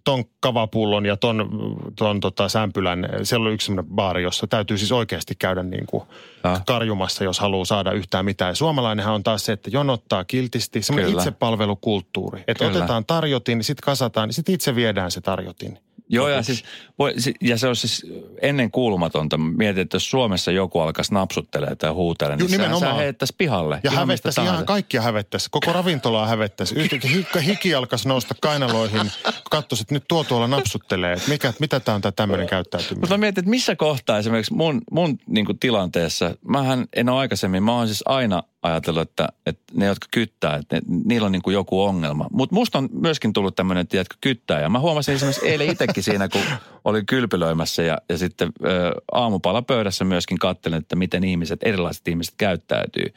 ton 0.07 0.23
kavapullon 0.39 1.05
ja 1.05 1.17
ton, 1.17 1.49
ton 1.95 2.19
tota 2.19 2.49
sämpylän. 2.49 3.09
Siellä 3.23 3.47
on 3.47 3.53
yksi 3.53 3.65
semmoinen 3.65 3.91
baari, 3.95 4.23
jossa 4.23 4.47
täytyy 4.47 4.77
siis 4.77 4.91
oikeasti 4.91 5.35
käydä 5.35 5.63
niin 5.63 5.85
kuin 5.85 6.03
Ah. 6.43 6.65
karjumassa, 6.65 7.23
jos 7.23 7.39
haluaa 7.39 7.65
saada 7.65 7.91
yhtään 7.91 8.25
mitään. 8.25 8.51
Ja 8.51 8.55
suomalainenhan 8.55 9.15
on 9.15 9.23
taas 9.23 9.45
se, 9.45 9.51
että 9.51 9.69
jonottaa 9.73 10.23
kiltisti. 10.23 10.81
Semmoinen 10.81 11.09
Kyllä. 11.11 11.21
itsepalvelukulttuuri. 11.21 12.43
Että 12.47 12.65
Kyllä. 12.65 12.77
otetaan 12.77 13.05
tarjotin, 13.05 13.63
sitten 13.63 13.85
kasataan, 13.85 14.33
sitten 14.33 14.55
itse 14.55 14.75
viedään 14.75 15.11
se 15.11 15.21
tarjotin. 15.21 15.79
Joo, 16.09 16.27
ja, 16.29 16.43
siis, 16.43 16.63
voi, 16.99 17.13
ja 17.41 17.57
se 17.57 17.67
on 17.67 17.75
siis 17.75 18.05
ennen 18.41 18.71
kuulumatonta. 18.71 19.37
Mietin, 19.37 19.81
että 19.81 19.95
jos 19.95 20.09
Suomessa 20.09 20.51
joku 20.51 20.79
alkaisi 20.79 21.13
napsuttelee 21.13 21.75
tai 21.75 21.89
huutelee, 21.89 22.35
niin 22.35 22.49
sehän 22.49 22.79
sä 22.79 22.93
heittäisi 22.93 23.35
pihalle. 23.37 23.79
Ja 23.83 23.91
ihan 23.91 24.07
hävettäisi 24.07 24.41
ihan 24.41 24.65
kaikkia 24.65 25.01
hävettäisi. 25.01 25.47
Koko 25.51 25.73
ravintolaa 25.73 26.27
hävettäisi. 26.27 26.75
Yhtäkkiä 26.75 27.11
hikki, 27.11 27.45
hiki 27.45 27.75
alkaisi 27.75 28.07
nousta 28.07 28.35
kainaloihin. 28.41 29.11
Katsoisi, 29.51 29.81
että 29.81 29.93
nyt 29.93 30.03
tuo 30.07 30.23
tuolla 30.23 30.47
napsuttelee. 30.47 31.13
Että 31.13 31.29
mikä, 31.29 31.53
mitä 31.59 31.79
tämä 31.79 31.95
on 31.95 32.01
tämä 32.01 32.11
tämmöinen 32.11 32.47
käyttäytyminen. 32.47 32.99
Mutta 32.99 33.13
mä 33.13 33.17
mietin, 33.17 33.41
että 33.41 33.49
missä 33.49 33.75
kohtaa 33.75 34.17
esimerkiksi 34.17 34.53
mun, 34.53 34.81
mun 34.91 35.19
niin 35.27 35.45
kuin 35.45 35.59
tilanteessa, 35.59 36.35
mähän 36.47 36.85
en 36.93 37.09
ole 37.09 37.19
aikaisemmin, 37.19 37.63
mä 37.63 37.73
oon 37.73 37.87
siis 37.87 38.03
aina 38.05 38.43
ajatellut, 38.61 39.01
että, 39.01 39.27
että 39.45 39.63
ne, 39.73 39.85
jotka 39.85 40.07
kyttää, 40.11 40.55
että 40.55 40.75
ne, 40.75 40.81
niillä 41.05 41.25
on 41.25 41.31
niin 41.31 41.41
kuin 41.41 41.53
joku 41.53 41.83
ongelma. 41.83 42.27
Mutta 42.31 42.55
musta 42.55 42.77
on 42.77 42.89
myöskin 42.91 43.33
tullut 43.33 43.55
tämmöinen, 43.55 43.87
tiedätkö, 43.87 44.15
kyttäjä. 44.21 44.69
Mä 44.69 44.79
huomasin 44.79 45.15
esimerkiksi 45.15 45.47
eilen 45.47 45.67
itsekin 45.97 46.03
siinä, 46.03 46.29
kun 46.29 46.41
olin 46.85 47.05
kylpylöimässä 47.05 47.83
ja, 47.83 47.97
ja 48.09 48.17
sitten 48.17 48.49
ö, 48.65 48.91
aamupala 49.11 49.61
pöydässä 49.61 50.05
myöskin 50.05 50.39
kattelin, 50.39 50.77
että 50.77 50.95
miten 50.95 51.23
ihmiset, 51.23 51.59
erilaiset 51.63 52.07
ihmiset 52.07 52.33
käyttäytyy. 52.37 53.13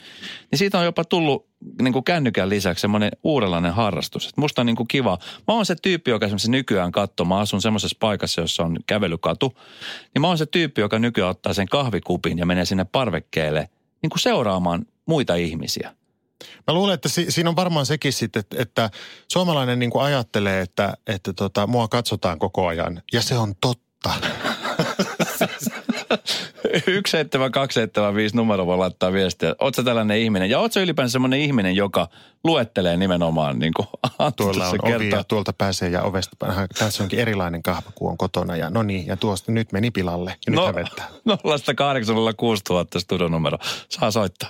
Niin 0.50 0.58
siitä 0.58 0.78
on 0.78 0.84
jopa 0.84 1.04
tullut 1.04 1.46
niin 1.82 1.92
kuin 1.92 2.04
kännykän 2.04 2.48
lisäksi 2.48 2.80
semmoinen 2.80 3.10
uudenlainen 3.24 3.72
harrastus. 3.72 4.28
Että 4.28 4.40
musta 4.40 4.62
on 4.62 4.66
niin 4.66 4.76
kuin 4.76 4.88
kiva. 4.88 5.18
Mä 5.48 5.54
oon 5.54 5.66
se 5.66 5.76
tyyppi, 5.82 6.10
joka 6.10 6.26
esimerkiksi 6.26 6.50
nykyään 6.50 6.92
katsoo, 6.92 7.26
mä 7.26 7.38
asun 7.38 7.62
semmoisessa 7.62 7.96
paikassa, 8.00 8.40
jossa 8.40 8.62
on 8.62 8.76
kävelykatu. 8.86 9.58
Niin 10.14 10.20
mä 10.20 10.26
oon 10.28 10.38
se 10.38 10.46
tyyppi, 10.46 10.80
joka 10.80 10.98
nykyään 10.98 11.30
ottaa 11.30 11.54
sen 11.54 11.68
kahvikupin 11.68 12.38
ja 12.38 12.46
menee 12.46 12.64
sinne 12.64 12.84
parvekkeelle 12.84 13.68
niin 14.02 14.10
kuin 14.10 14.20
seuraamaan 14.20 14.86
muita 15.06 15.34
ihmisiä. 15.34 15.94
Mä 16.66 16.74
luulen, 16.74 16.94
että 16.94 17.08
si- 17.08 17.30
siinä 17.30 17.50
on 17.50 17.56
varmaan 17.56 17.86
sekin 17.86 18.12
sitten, 18.12 18.40
että, 18.40 18.56
että 18.62 18.90
suomalainen 19.32 19.78
niin 19.78 19.90
kuin 19.90 20.04
ajattelee, 20.04 20.60
että, 20.60 20.94
että 21.06 21.32
tota, 21.32 21.66
mua 21.66 21.88
katsotaan 21.88 22.38
koko 22.38 22.66
ajan. 22.66 23.02
Ja 23.12 23.22
se 23.22 23.38
on 23.38 23.54
totta. 23.60 24.10
17275 26.84 28.36
numero 28.36 28.66
voi 28.66 28.76
laittaa 28.78 29.12
viestiä. 29.12 29.54
Sä 29.76 29.82
tällainen 29.82 30.18
ihminen? 30.18 30.50
Ja 30.50 30.58
sä 30.70 30.80
ylipäänsä 30.80 31.12
semmoinen 31.12 31.40
ihminen, 31.40 31.76
joka 31.76 32.08
luettelee 32.44 32.96
nimenomaan 32.96 33.58
niin 33.58 33.72
kuin 33.76 33.88
Tuolla 34.36 34.68
on 34.68 34.94
ovi 34.94 35.10
ja 35.10 35.24
tuolta 35.24 35.52
pääsee 35.52 35.88
ja 35.88 36.02
ovesta. 36.02 36.36
Tässä 36.78 37.02
onkin 37.02 37.18
erilainen 37.18 37.62
kahva 37.62 37.90
kuin 37.94 38.10
on 38.10 38.18
kotona. 38.18 38.56
Ja 38.56 38.70
no 38.70 38.82
niin, 38.82 39.06
ja 39.06 39.16
tuosta 39.16 39.52
nyt 39.52 39.72
meni 39.72 39.90
pilalle. 39.90 40.30
Ja 40.46 40.50
nyt 40.50 40.56
No, 40.60 40.66
hävettää. 40.66 41.08
0806000 41.28 43.00
studionumero. 43.00 43.58
Saa 43.88 44.10
soittaa. 44.10 44.48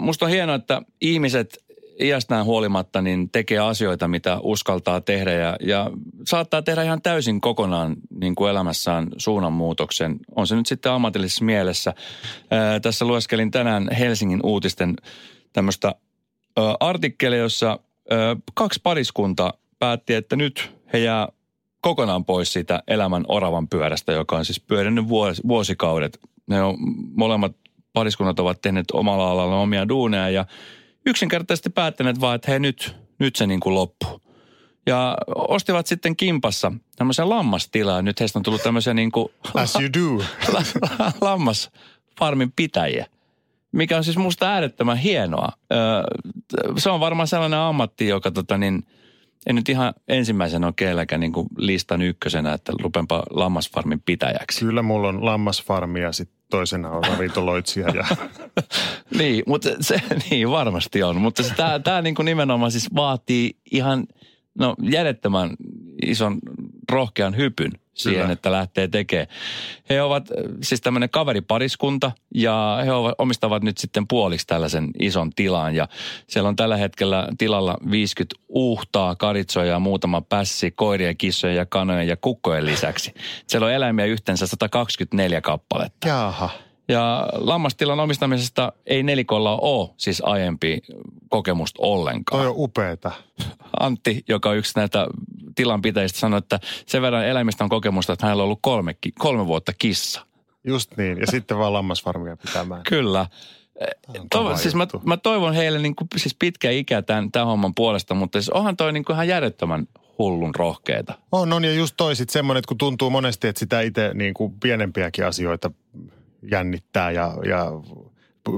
Musta 0.00 0.24
on 0.24 0.30
hienoa, 0.30 0.54
että 0.54 0.82
ihmiset 1.00 1.58
iästään 2.00 2.44
huolimatta 2.44 3.02
niin 3.02 3.30
tekee 3.30 3.58
asioita, 3.58 4.08
mitä 4.08 4.38
uskaltaa 4.42 5.00
tehdä 5.00 5.32
ja, 5.32 5.56
ja 5.60 5.90
saattaa 6.26 6.62
tehdä 6.62 6.82
ihan 6.82 7.02
täysin 7.02 7.40
kokonaan 7.40 7.96
niin 8.20 8.34
kuin 8.34 8.50
elämässään 8.50 9.08
suunnanmuutoksen. 9.16 10.16
On 10.36 10.46
se 10.46 10.56
nyt 10.56 10.66
sitten 10.66 10.92
ammatillisessa 10.92 11.44
mielessä. 11.44 11.94
Ää, 12.50 12.80
tässä 12.80 13.04
lueskelin 13.04 13.50
tänään 13.50 13.88
Helsingin 13.98 14.40
uutisten 14.42 14.96
tämmöistä 15.52 15.94
artikkelia, 16.80 17.38
jossa 17.38 17.78
ää, 18.10 18.36
kaksi 18.54 18.80
pariskunta 18.82 19.54
päätti, 19.78 20.14
että 20.14 20.36
nyt 20.36 20.72
he 20.92 20.98
jää 20.98 21.28
kokonaan 21.80 22.24
pois 22.24 22.52
siitä 22.52 22.82
elämän 22.88 23.24
oravan 23.28 23.68
pyörästä, 23.68 24.12
joka 24.12 24.36
on 24.36 24.44
siis 24.44 24.60
pyörinyt 24.60 25.08
vuos, 25.08 25.40
vuosikaudet. 25.48 26.18
Ne 26.46 26.62
on, 26.62 26.76
molemmat 27.14 27.56
pariskunnat 27.92 28.40
ovat 28.40 28.60
tehneet 28.60 28.90
omalla 28.92 29.30
alalla 29.30 29.56
omia 29.56 29.88
duuneja 29.88 30.30
ja 30.30 30.46
yksinkertaisesti 31.06 31.70
päättäneet 31.70 32.20
vaan, 32.20 32.34
että 32.34 32.50
hei 32.50 32.60
nyt, 32.60 32.96
nyt 33.18 33.36
se 33.36 33.46
niin 33.46 33.60
kuin 33.60 33.74
loppuu. 33.74 34.20
Ja 34.86 35.16
ostivat 35.34 35.86
sitten 35.86 36.16
kimpassa 36.16 36.72
tämmöisen 36.96 37.28
lammastilaa. 37.28 38.02
Nyt 38.02 38.20
heistä 38.20 38.38
on 38.38 38.42
tullut 38.42 38.62
tämmöisiä 38.62 38.94
niin 38.94 39.12
kuin... 39.12 39.28
As 39.54 39.74
you 39.74 39.88
do. 39.92 40.24
lammasfarmin 41.26 42.52
pitäjiä 42.56 43.06
mikä 43.72 43.96
on 43.96 44.04
siis 44.04 44.16
musta 44.16 44.50
äärettömän 44.50 44.96
hienoa. 44.96 45.48
Se 46.78 46.90
on 46.90 47.00
varmaan 47.00 47.28
sellainen 47.28 47.58
ammatti, 47.58 48.08
joka 48.08 48.30
tota 48.30 48.58
niin, 48.58 48.86
en 49.46 49.54
nyt 49.54 49.68
ihan 49.68 49.94
ensimmäisenä 50.08 50.66
ole 50.66 50.74
keelläkään 50.76 51.20
niin 51.20 51.32
kuin 51.32 51.46
listan 51.56 52.02
ykkösenä, 52.02 52.52
että 52.52 52.72
rupenpa 52.82 53.22
lammasfarmin 53.30 54.02
pitäjäksi. 54.06 54.64
Kyllä 54.64 54.82
mulla 54.82 55.08
on 55.08 55.24
lammasfarmi 55.24 56.00
ja 56.00 56.12
sitten 56.12 56.42
toisena 56.50 56.90
on 56.90 57.04
ravintoloitsija. 57.04 57.88
Ja... 57.88 58.04
niin, 59.18 59.42
mutta 59.46 59.68
se, 59.80 59.96
niin 60.30 60.50
varmasti 60.50 61.02
on. 61.02 61.20
Mutta 61.20 61.42
tämä, 61.56 61.78
tämä 61.78 62.02
niin 62.02 62.14
kuin 62.14 62.26
nimenomaan 62.26 62.72
siis 62.72 62.94
vaatii 62.94 63.56
ihan 63.72 64.06
no, 64.58 64.74
järjettömän 64.82 65.50
ison 66.06 66.38
rohkean 66.92 67.36
hypyn 67.36 67.72
siihen, 67.94 68.20
Kyllä. 68.20 68.32
että 68.32 68.52
lähtee 68.52 68.88
tekemään. 68.88 69.28
He 69.90 70.02
ovat 70.02 70.28
siis 70.62 70.80
tämmöinen 70.80 71.10
kaveripariskunta 71.10 72.12
ja 72.34 72.78
he 72.84 72.92
ovat, 72.92 73.14
omistavat 73.18 73.62
nyt 73.62 73.78
sitten 73.78 74.08
puoliksi 74.08 74.46
tällaisen 74.46 74.90
ison 74.98 75.30
tilan. 75.32 75.74
Ja 75.74 75.88
siellä 76.26 76.48
on 76.48 76.56
tällä 76.56 76.76
hetkellä 76.76 77.28
tilalla 77.38 77.76
50 77.90 78.36
uhtaa, 78.48 79.16
karitsoja 79.16 79.66
ja 79.66 79.78
muutama 79.78 80.20
pässi, 80.20 80.70
koirien, 80.70 81.16
kissojen 81.16 81.56
ja 81.56 81.66
kanojen 81.66 82.08
ja 82.08 82.16
kukkojen 82.16 82.66
lisäksi. 82.66 83.14
Siellä 83.46 83.66
on 83.66 83.72
eläimiä 83.72 84.04
yhteensä 84.04 84.46
124 84.46 85.40
kappaletta. 85.40 86.08
Jaha. 86.08 86.50
Ja 86.92 87.28
lammastilan 87.32 88.00
omistamisesta 88.00 88.72
ei 88.86 89.02
nelikolla 89.02 89.58
ole 89.62 89.90
siis 89.96 90.22
aiempi 90.24 90.82
kokemusta 91.28 91.82
ollenkaan. 91.82 92.42
Toi 92.42 92.48
on 92.48 92.54
upeeta. 92.56 93.10
Antti, 93.80 94.24
joka 94.28 94.50
on 94.50 94.56
yksi 94.56 94.72
näitä 94.76 95.06
tilanpitäjistä, 95.54 96.18
sanoi, 96.18 96.38
että 96.38 96.60
sen 96.86 97.02
verran 97.02 97.26
eläimistä 97.26 97.64
on 97.64 97.70
kokemusta, 97.70 98.12
että 98.12 98.26
hänellä 98.26 98.42
on 98.42 98.44
ollut 98.44 98.58
kolme, 98.62 98.96
kolme 99.18 99.46
vuotta 99.46 99.72
kissa. 99.78 100.26
Just 100.64 100.96
niin, 100.96 101.18
ja 101.18 101.26
sitten 101.26 101.58
vaan 101.58 101.72
lammasfarmia 101.72 102.36
pitämään. 102.36 102.82
Kyllä. 102.88 103.26
Toivon, 104.30 104.58
siis 104.58 104.74
mä, 104.74 104.86
mä, 105.04 105.16
toivon 105.16 105.54
heille 105.54 105.78
niin 105.78 105.96
kuin, 105.96 106.08
siis 106.16 106.34
pitkä 106.38 106.70
ikä 106.70 107.02
tämän, 107.02 107.32
tämän 107.32 107.48
homman 107.48 107.74
puolesta, 107.74 108.14
mutta 108.14 108.40
siis 108.40 108.50
onhan 108.50 108.76
toi 108.76 108.92
niin 108.92 109.04
kuin 109.04 109.14
ihan 109.14 109.28
järjettömän 109.28 109.88
hullun 110.18 110.54
rohkeita. 110.54 111.14
On, 111.32 111.52
on 111.52 111.64
ja 111.64 111.74
just 111.74 111.94
toi 111.96 112.16
sit 112.16 112.30
semmoinen, 112.30 112.58
että 112.58 112.68
kun 112.68 112.78
tuntuu 112.78 113.10
monesti, 113.10 113.48
että 113.48 113.60
sitä 113.60 113.80
itse 113.80 114.10
niin 114.14 114.34
kuin 114.34 114.54
pienempiäkin 114.60 115.26
asioita 115.26 115.70
jännittää 116.50 117.10
ja, 117.10 117.34
ja 117.48 117.66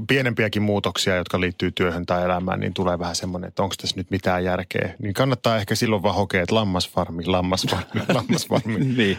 pienempiäkin 0.07 0.61
muutoksia, 0.61 1.15
jotka 1.15 1.39
liittyy 1.39 1.71
työhön 1.71 2.05
tai 2.05 2.23
elämään, 2.23 2.59
niin 2.59 2.73
tulee 2.73 2.99
vähän 2.99 3.15
semmoinen, 3.15 3.47
että 3.47 3.63
onko 3.63 3.75
tässä 3.81 3.95
nyt 3.95 4.11
mitään 4.11 4.43
järkeä. 4.43 4.95
Niin 4.99 5.13
kannattaa 5.13 5.57
ehkä 5.57 5.75
silloin 5.75 6.03
vaan 6.03 6.15
hokea, 6.15 6.41
että 6.41 6.55
lammasfarmi, 6.55 7.25
lammasfarmi, 7.25 8.01
lammasfarmi. 8.13 8.79
niin. 8.79 9.17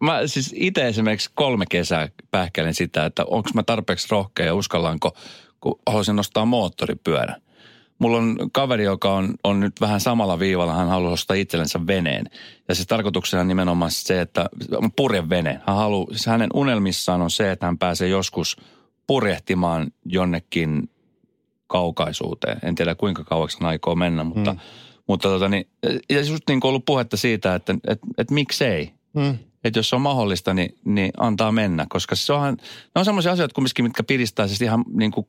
Mä 0.00 0.26
siis 0.26 0.54
itse 0.56 0.88
esimerkiksi 0.88 1.30
kolme 1.34 1.64
kesää 1.70 2.08
pähkäilen 2.30 2.74
sitä, 2.74 3.04
että 3.04 3.24
onko 3.24 3.50
mä 3.54 3.62
tarpeeksi 3.62 4.08
rohkea 4.10 4.46
ja 4.46 4.54
uskallanko, 4.54 5.16
kun 5.60 5.80
haluaisin 5.86 6.16
nostaa 6.16 6.44
moottoripyörän. 6.44 7.42
Mulla 7.98 8.18
on 8.18 8.36
kaveri, 8.52 8.84
joka 8.84 9.14
on, 9.14 9.34
on 9.44 9.60
nyt 9.60 9.80
vähän 9.80 10.00
samalla 10.00 10.38
viivalla. 10.38 10.74
Hän 10.74 10.88
haluaa 10.88 11.12
ostaa 11.12 11.36
itsellensä 11.36 11.86
veneen. 11.86 12.24
Ja 12.68 12.74
siis 12.74 12.86
tarkoituksena 12.86 13.40
on 13.40 13.48
nimenomaan 13.48 13.90
se, 13.90 14.20
että 14.20 14.48
purjevene. 14.96 15.60
Hän 15.66 15.76
haluaa, 15.76 16.06
siis 16.10 16.26
hänen 16.26 16.50
unelmissaan 16.54 17.22
on 17.22 17.30
se, 17.30 17.50
että 17.50 17.66
hän 17.66 17.78
pääsee 17.78 18.08
joskus 18.08 18.56
purjehtimaan 19.06 19.90
jonnekin 20.04 20.90
kaukaisuuteen. 21.66 22.58
En 22.62 22.74
tiedä 22.74 22.94
kuinka 22.94 23.24
kauaksi 23.24 23.58
hän 23.60 23.68
aikoo 23.68 23.94
mennä, 23.94 24.24
mutta, 24.24 24.50
hmm. 24.50 24.60
mutta 25.06 25.28
tota, 25.28 25.48
niin, 25.48 25.68
ja 26.10 26.20
just 26.20 26.42
niin 26.48 26.60
kuin 26.60 26.68
ollut 26.68 26.84
puhetta 26.84 27.16
siitä, 27.16 27.54
että 27.54 27.74
et, 27.86 27.98
et 28.18 28.30
miksei. 28.30 28.92
Hmm. 29.20 29.38
Että 29.64 29.78
jos 29.78 29.88
se 29.88 29.96
on 29.96 30.02
mahdollista, 30.02 30.54
niin, 30.54 30.78
niin 30.84 31.10
antaa 31.16 31.52
mennä, 31.52 31.86
koska 31.88 32.16
se 32.16 32.32
onhan, 32.32 32.56
ne 32.94 32.98
on 32.98 33.04
semmoisia 33.04 33.32
asioita 33.32 33.54
kumminkin, 33.54 33.84
mitkä 33.84 34.02
piristää 34.02 34.46
siis 34.46 34.62
ihan 34.62 34.84
niin 34.92 35.10
kuin 35.10 35.28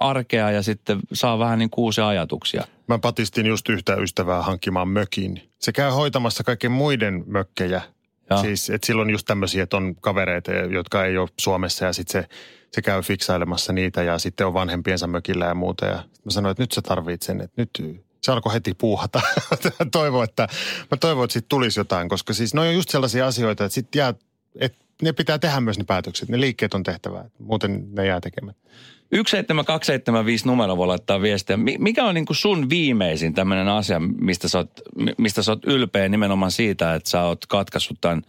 arkea 0.00 0.50
ja 0.50 0.62
sitten 0.62 0.98
saa 1.12 1.38
vähän 1.38 1.58
niin 1.58 1.68
uusia 1.76 2.08
ajatuksia. 2.08 2.64
Mä 2.86 2.98
patistin 2.98 3.46
just 3.46 3.68
yhtä 3.68 3.94
ystävää 3.94 4.42
hankkimaan 4.42 4.88
mökin. 4.88 5.50
Se 5.58 5.72
käy 5.72 5.90
hoitamassa 5.90 6.44
kaikkien 6.44 6.72
muiden 6.72 7.24
mökkejä. 7.26 7.82
Ja. 8.30 8.36
Siis, 8.36 8.70
että 8.70 8.86
silloin 8.86 9.10
just 9.10 9.26
tämmöisiä, 9.26 9.62
että 9.62 9.76
on 9.76 9.94
kavereita, 10.00 10.52
jotka 10.52 11.04
ei 11.04 11.18
ole 11.18 11.28
Suomessa 11.40 11.84
ja 11.84 11.92
sitten 11.92 12.22
se, 12.22 12.28
se 12.72 12.82
käy 12.82 13.02
fiksailemassa 13.02 13.72
niitä 13.72 14.02
ja 14.02 14.18
sitten 14.18 14.46
on 14.46 14.54
vanhempiensa 14.54 15.06
mökillä 15.06 15.46
ja 15.46 15.54
muuta. 15.54 15.86
Ja 15.86 15.94
mä 16.24 16.30
sanoin, 16.30 16.50
että 16.50 16.62
nyt 16.62 16.72
sä 16.72 16.82
tarvitset 16.82 17.22
sen, 17.22 17.40
että 17.40 17.62
nyt 17.62 18.02
se 18.22 18.32
alkoi 18.32 18.54
heti 18.54 18.74
puuhata. 18.74 19.20
toivon, 19.92 20.24
että, 20.24 20.48
mä 20.90 20.96
toivon, 21.00 21.24
että 21.24 21.32
siitä 21.32 21.48
tulisi 21.48 21.80
jotain, 21.80 22.08
koska 22.08 22.32
siis 22.32 22.54
ne 22.54 22.60
on 22.60 22.74
just 22.74 22.88
sellaisia 22.88 23.26
asioita, 23.26 23.64
että 23.64 23.74
sitten 23.74 23.98
jää, 23.98 24.14
että 24.56 24.78
ne 25.02 25.12
pitää 25.12 25.38
tehdä 25.38 25.60
myös 25.60 25.78
ne 25.78 25.84
päätökset. 25.84 26.28
Ne 26.28 26.40
liikkeet 26.40 26.74
on 26.74 26.82
tehtävä, 26.82 27.24
muuten 27.38 27.94
ne 27.94 28.06
jää 28.06 28.20
tekemättä. 28.20 28.68
17275 29.12 30.46
numero 30.46 30.76
voi 30.76 30.86
laittaa 30.86 31.22
viestiä. 31.22 31.56
Mikä 31.78 32.04
on 32.04 32.14
niin 32.14 32.26
kuin 32.26 32.36
sun 32.36 32.70
viimeisin 32.70 33.34
tämmöinen 33.34 33.68
asia, 33.68 34.00
mistä 34.00 34.48
sä, 34.48 34.58
oot, 34.58 34.70
mistä 35.18 35.42
sä 35.42 35.52
oot 35.52 35.64
ylpeä 35.64 36.08
nimenomaan 36.08 36.50
siitä, 36.50 36.94
että 36.94 37.10
sä 37.10 37.22
oot 37.22 37.46
katkaissut 37.46 38.00
tämän, 38.00 38.22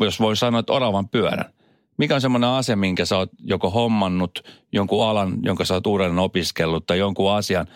jos 0.00 0.20
voi 0.20 0.36
sanoa, 0.36 0.60
että 0.60 0.72
oravan 0.72 1.08
pyörän? 1.08 1.52
Mikä 1.98 2.14
on 2.14 2.20
semmoinen 2.20 2.50
asia, 2.50 2.76
minkä 2.76 3.04
sä 3.04 3.16
oot 3.16 3.30
joko 3.38 3.70
hommannut, 3.70 4.44
jonkun 4.72 5.06
alan, 5.06 5.38
jonka 5.42 5.64
sä 5.64 5.74
oot 5.74 5.86
uudelleen 5.86 6.18
opiskellut 6.18 6.86
tai 6.86 6.98
jonkun 6.98 7.32
asian, 7.32 7.66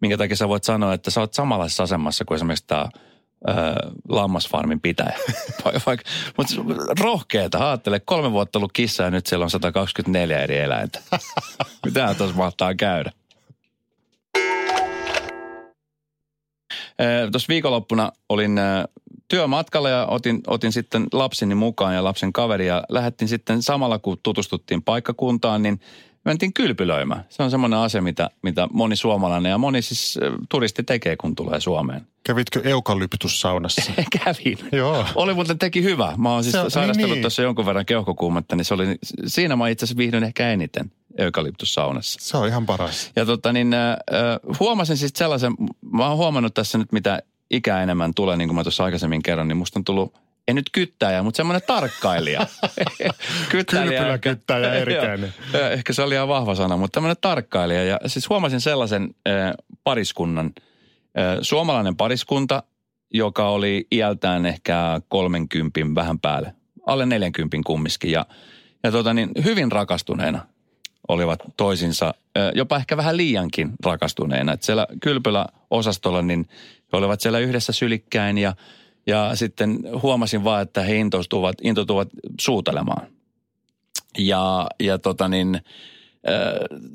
minkä 0.00 0.16
takia 0.16 0.36
sä 0.36 0.48
voit 0.48 0.64
sanoa, 0.64 0.94
että 0.94 1.10
sä 1.10 1.20
oot 1.20 1.34
samanlaisessa 1.34 1.82
asemassa 1.82 2.24
kuin 2.24 2.36
esimerkiksi 2.36 2.66
tämä 2.66 2.88
lammasfarmin 4.08 4.80
pitäjä. 4.80 5.16
Mutta 6.36 6.54
rohkeeta, 7.00 7.68
ajattele, 7.68 8.00
kolme 8.00 8.32
vuotta 8.32 8.58
ollut 8.58 8.72
kissa 8.72 9.02
ja 9.02 9.10
nyt 9.10 9.26
siellä 9.26 9.44
on 9.44 9.50
124 9.50 10.38
eri 10.38 10.58
eläintä. 10.58 11.00
Mitä 11.84 12.14
tuossa 12.18 12.36
mahtaa 12.36 12.74
käydä? 12.74 13.12
Tuossa 17.32 17.48
viikonloppuna 17.48 18.12
olin 18.28 18.60
työmatkalla 19.28 19.88
ja 19.88 20.06
otin, 20.06 20.40
otin 20.46 20.72
sitten 20.72 21.06
lapseni 21.12 21.54
mukaan 21.54 21.94
ja 21.94 22.04
lapsen 22.04 22.32
kaveri 22.32 22.66
ja 22.66 22.84
lähdettiin 22.88 23.28
sitten 23.28 23.62
samalla 23.62 23.98
kun 23.98 24.18
tutustuttiin 24.22 24.82
paikkakuntaan, 24.82 25.62
niin 25.62 25.80
mentiin 26.24 26.52
kylpylöimään. 26.52 27.24
Se 27.28 27.42
on 27.42 27.50
semmoinen 27.50 27.78
asia, 27.78 28.02
mitä, 28.02 28.30
mitä 28.42 28.68
moni 28.72 28.96
suomalainen 28.96 29.50
ja 29.50 29.58
moni 29.58 29.82
siis 29.82 30.18
turisti 30.48 30.82
tekee, 30.82 31.16
kun 31.16 31.34
tulee 31.34 31.60
Suomeen. 31.60 32.06
Kävitkö 32.24 32.60
eukalyptussaunassa? 32.64 33.92
Kävin. 34.24 34.58
Joo. 34.72 35.06
Oli 35.14 35.34
muuten 35.34 35.58
teki 35.58 35.82
hyvä. 35.82 36.14
Mä 36.16 36.32
oon 36.32 36.42
siis 36.44 36.52
se, 36.52 36.70
sairastellut 36.70 37.14
niin, 37.14 37.22
tuossa 37.22 37.42
jonkun 37.42 37.66
verran 37.66 37.86
keuhkokuumetta, 37.86 38.56
niin 38.56 38.64
se 38.64 38.74
oli, 38.74 38.98
siinä 39.26 39.56
mä 39.56 39.68
itse 39.68 39.84
asiassa 39.84 39.98
viihdyin 39.98 40.24
ehkä 40.24 40.50
eniten 40.50 40.92
eukalyptussaunassa. 41.18 42.18
Se 42.22 42.36
on 42.36 42.48
ihan 42.48 42.66
paras. 42.66 43.10
Ja 43.16 43.26
tota 43.26 43.52
niin, 43.52 43.74
äh, 43.74 43.96
huomasin 44.60 44.96
siis 44.96 45.12
sellaisen, 45.14 45.52
mä 45.92 46.08
oon 46.08 46.16
huomannut 46.16 46.54
tässä 46.54 46.78
nyt 46.78 46.92
mitä 46.92 47.22
ikää 47.50 47.82
enemmän 47.82 48.14
tulee, 48.14 48.36
niin 48.36 48.48
kuin 48.48 48.56
mä 48.56 48.62
tuossa 48.62 48.84
aikaisemmin 48.84 49.22
kerron, 49.22 49.48
niin 49.48 49.56
musta 49.56 49.78
on 49.78 49.84
tullut 49.84 50.14
ei 50.48 50.54
nyt 50.54 50.70
kyttäjä, 50.72 51.22
mutta 51.22 51.36
semmoinen 51.36 51.62
tarkkailija. 51.66 52.40
kyttäjä. 53.50 54.18
kyttäjä, 54.18 54.74
erikäinen. 54.82 55.34
Ehkä 55.70 55.92
se 55.92 56.02
oli 56.02 56.14
ihan 56.14 56.28
vahva 56.28 56.54
sana, 56.54 56.76
mutta 56.76 56.94
tämmöinen 56.94 57.16
tarkkailija. 57.20 57.84
Ja 57.84 57.98
siis 58.06 58.28
huomasin 58.28 58.60
sellaisen 58.60 59.14
äh, 59.28 59.52
pariskunnan, 59.84 60.52
äh, 61.18 61.38
suomalainen 61.42 61.96
pariskunta, 61.96 62.62
joka 63.14 63.48
oli 63.48 63.86
iältään 63.92 64.46
ehkä 64.46 65.00
30 65.08 65.80
vähän 65.94 66.20
päälle, 66.20 66.54
alle 66.86 67.06
40 67.06 67.56
kumminkin. 67.66 68.10
Ja, 68.10 68.26
ja 68.84 68.90
tota 68.90 69.14
niin, 69.14 69.30
hyvin 69.44 69.72
rakastuneena 69.72 70.46
olivat 71.08 71.40
toisinsa, 71.56 72.14
jopa 72.54 72.76
ehkä 72.76 72.96
vähän 72.96 73.16
liiankin 73.16 73.70
rakastuneena. 73.84 74.52
Että 74.52 74.66
siellä 74.66 74.86
kylpylä-osastolla, 75.02 76.22
niin 76.22 76.48
he 76.92 76.98
olivat 76.98 77.20
siellä 77.20 77.38
yhdessä 77.38 77.72
sylikkäin 77.72 78.38
ja– 78.38 78.54
ja 79.06 79.36
sitten 79.36 79.78
huomasin 80.02 80.44
vaan, 80.44 80.62
että 80.62 80.82
he 80.82 80.96
intoutuvat, 80.96 81.56
intoutuvat 81.62 82.08
suutelemaan. 82.40 83.06
Ja, 84.18 84.66
ja 84.80 84.98
tota 84.98 85.28
niin, 85.28 85.60